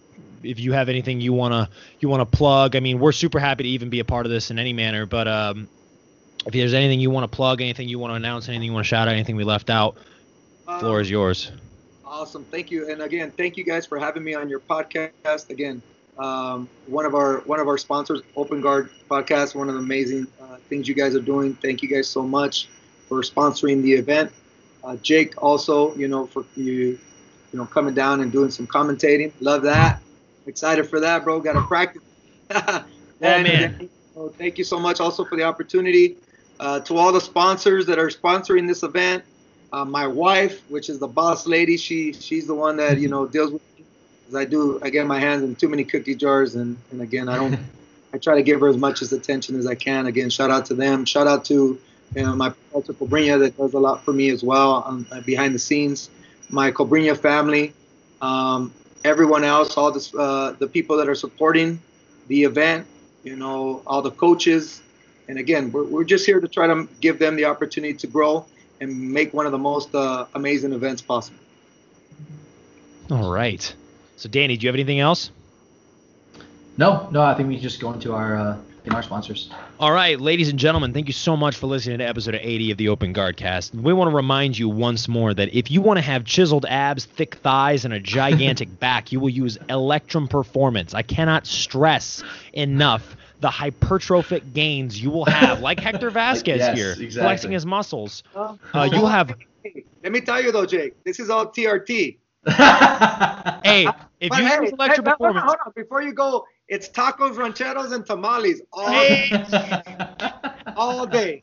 [0.43, 1.69] if you have anything you wanna
[2.01, 4.51] you wanna plug, I mean, we're super happy to even be a part of this
[4.51, 5.07] in any manner.
[5.07, 5.69] But um,
[6.47, 8.85] if there's anything you want to plug, anything you want to announce, anything you want
[8.85, 9.99] to shout out, anything we left out,
[10.69, 11.51] uh, floor is yours.
[12.05, 15.51] Awesome, thank you, and again, thank you guys for having me on your podcast.
[15.51, 15.83] Again,
[16.19, 20.27] um, one of our one of our sponsors, Open Guard Podcast, one of the amazing
[20.41, 21.55] uh, things you guys are doing.
[21.55, 22.69] Thank you guys so much
[23.09, 24.33] for sponsoring the event.
[24.85, 26.99] Uh, Jake, also, you know, for you, you
[27.53, 29.33] know, coming down and doing some commentating.
[29.41, 30.01] Love that.
[30.47, 31.41] Excited for that, bro.
[31.41, 32.03] Got to practice.
[32.51, 32.85] oh
[33.21, 33.89] man.
[34.39, 36.17] thank you so much also for the opportunity.
[36.61, 39.23] Uh, to all the sponsors that are sponsoring this event,
[39.73, 43.27] uh, my wife, which is the boss lady, she she's the one that you know
[43.27, 43.63] deals with.
[43.77, 47.29] Because I do, I get my hands in too many cookie jars, and and again,
[47.29, 47.59] I don't.
[48.11, 50.07] I try to give her as much as attention as I can.
[50.07, 51.05] Again, shout out to them.
[51.05, 51.79] Shout out to
[52.15, 55.55] you know, my Walter Cobrinha that does a lot for me as well um, behind
[55.55, 56.09] the scenes.
[56.49, 57.75] My Cobrinha family,
[58.23, 58.73] um,
[59.05, 61.81] everyone else, all this, uh, the people that are supporting
[62.29, 62.87] the event,
[63.25, 64.81] you know, all the coaches,
[65.29, 68.47] and again, we're, we're just here to try to give them the opportunity to grow
[68.81, 71.39] and make one of the most uh, amazing events possible.
[73.11, 73.75] All right.
[74.17, 75.31] So, Danny, do you have anything else?
[76.77, 77.23] No, no.
[77.23, 79.51] I think we just go into our uh, in our sponsors.
[79.79, 82.79] All right, ladies and gentlemen, thank you so much for listening to episode 80 of
[82.79, 83.75] the Open Guard Cast.
[83.75, 87.05] We want to remind you once more that if you want to have chiseled abs,
[87.05, 90.95] thick thighs, and a gigantic back, you will use Electrum Performance.
[90.95, 92.23] I cannot stress
[92.53, 97.11] enough the hypertrophic gains you will have, like Hector Vasquez yes, here, exactly.
[97.11, 98.23] flexing his muscles.
[98.35, 99.35] Uh, uh you'll have.
[100.03, 102.19] Let me tell you though, Jake, this is all TRT.
[102.47, 103.87] hey,
[104.21, 107.37] if but you hey, use Electrum hey, Performance, hold on, before you go, it's tacos,
[107.37, 109.31] rancheros, and tamales all day,
[110.77, 111.43] all day,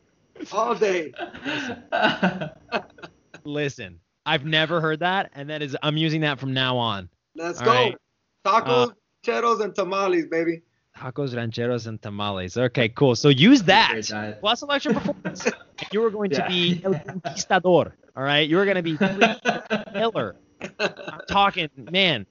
[0.52, 1.12] all day.
[1.44, 2.50] Listen.
[3.44, 7.08] Listen, I've never heard that, and that is I'm using that from now on.
[7.36, 7.72] Let's all go.
[7.72, 7.96] Right?
[8.44, 8.92] Tacos, uh,
[9.26, 10.62] rancheros, and tamales, baby.
[10.96, 12.56] Tacos, rancheros, and tamales.
[12.56, 13.14] Okay, cool.
[13.14, 13.92] So use that
[14.40, 15.46] plus Electrum Performance.
[15.92, 16.42] you are going yeah.
[16.42, 17.92] to be El Conquistador.
[18.16, 18.96] All right, you are going to be
[19.92, 20.36] killer.
[20.78, 22.26] I'm talking, man.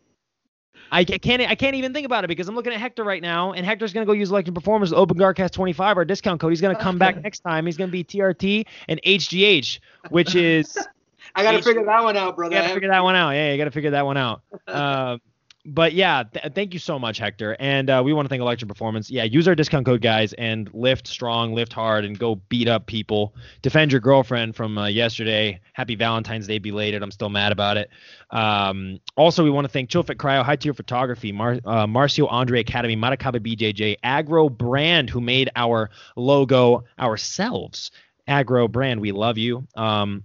[0.92, 3.54] I can't I can't even think about it because I'm looking at Hector right now,
[3.54, 6.52] and Hector's gonna go use Electrum Performance Open Guardcast 25 our discount code.
[6.52, 7.66] He's gonna come back next time.
[7.66, 10.78] He's gonna be TRT and HGH, which is.
[11.36, 12.56] I gotta H- figure that one out, brother.
[12.56, 13.32] You gotta figure that one out.
[13.32, 14.42] Yeah, you gotta figure that one out.
[14.68, 15.20] Um,
[15.66, 17.56] but yeah, th- thank you so much, Hector.
[17.60, 19.10] And uh, we want to thank Electrum Performance.
[19.10, 22.86] Yeah, use our discount code, guys, and lift strong, lift hard, and go beat up
[22.86, 23.36] people.
[23.62, 25.60] Defend your girlfriend from uh, yesterday.
[25.74, 27.02] Happy Valentine's Day belated.
[27.02, 27.90] I'm still mad about it.
[28.30, 32.60] Um, also, we want to thank Chillfit Cryo, High Tier Photography, Mar- uh, Marcio Andre
[32.60, 37.92] Academy, Maracaba BJJ, Agro Brand, who made our logo ourselves.
[38.28, 39.68] Agro Brand, we love you.
[39.76, 40.24] Um,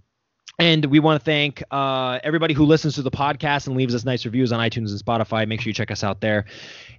[0.61, 4.05] and we want to thank uh, everybody who listens to the podcast and leaves us
[4.05, 5.49] nice reviews on iTunes and Spotify.
[5.49, 6.45] Make sure you check us out there.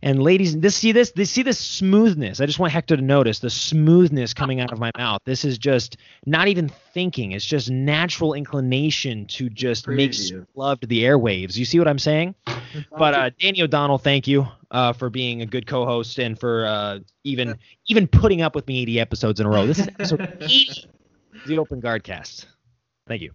[0.01, 2.41] And ladies, this see this, this see this smoothness.
[2.41, 5.21] I just want Hector to notice the smoothness coming out of my mouth.
[5.25, 7.33] This is just not even thinking.
[7.33, 10.15] It's just natural inclination to just make
[10.55, 11.55] love to the airwaves.
[11.55, 12.33] You see what I'm saying?
[12.97, 16.99] but uh, Danny O'Donnell, thank you uh, for being a good co-host and for uh,
[17.23, 19.67] even even putting up with me 80 episodes in a row.
[19.67, 20.89] This is episode 80
[21.45, 22.47] the Open Guard Cast.
[23.07, 23.31] Thank you.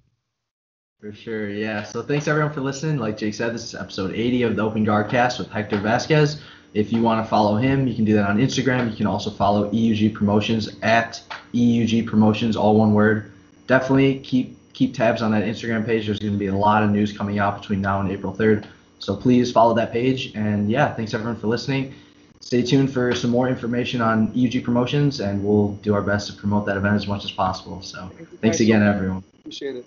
[1.01, 1.83] For sure, yeah.
[1.83, 2.97] So thanks everyone for listening.
[2.97, 6.41] Like Jake said, this is episode 80 of the Open Guard Cast with Hector Vasquez.
[6.73, 8.91] If you want to follow him, you can do that on Instagram.
[8.91, 11.23] You can also follow EUG Promotions at
[11.53, 13.31] EUG Promotions, all one word.
[13.67, 16.07] Definitely keep keep tabs on that Instagram page.
[16.07, 18.67] There's going to be a lot of news coming out between now and April 3rd.
[18.99, 20.35] So please follow that page.
[20.35, 21.95] And yeah, thanks everyone for listening.
[22.41, 26.37] Stay tuned for some more information on EUG Promotions, and we'll do our best to
[26.37, 27.83] promote that event as much as possible.
[27.83, 29.23] So thanks again, everyone.
[29.41, 29.87] Appreciate it.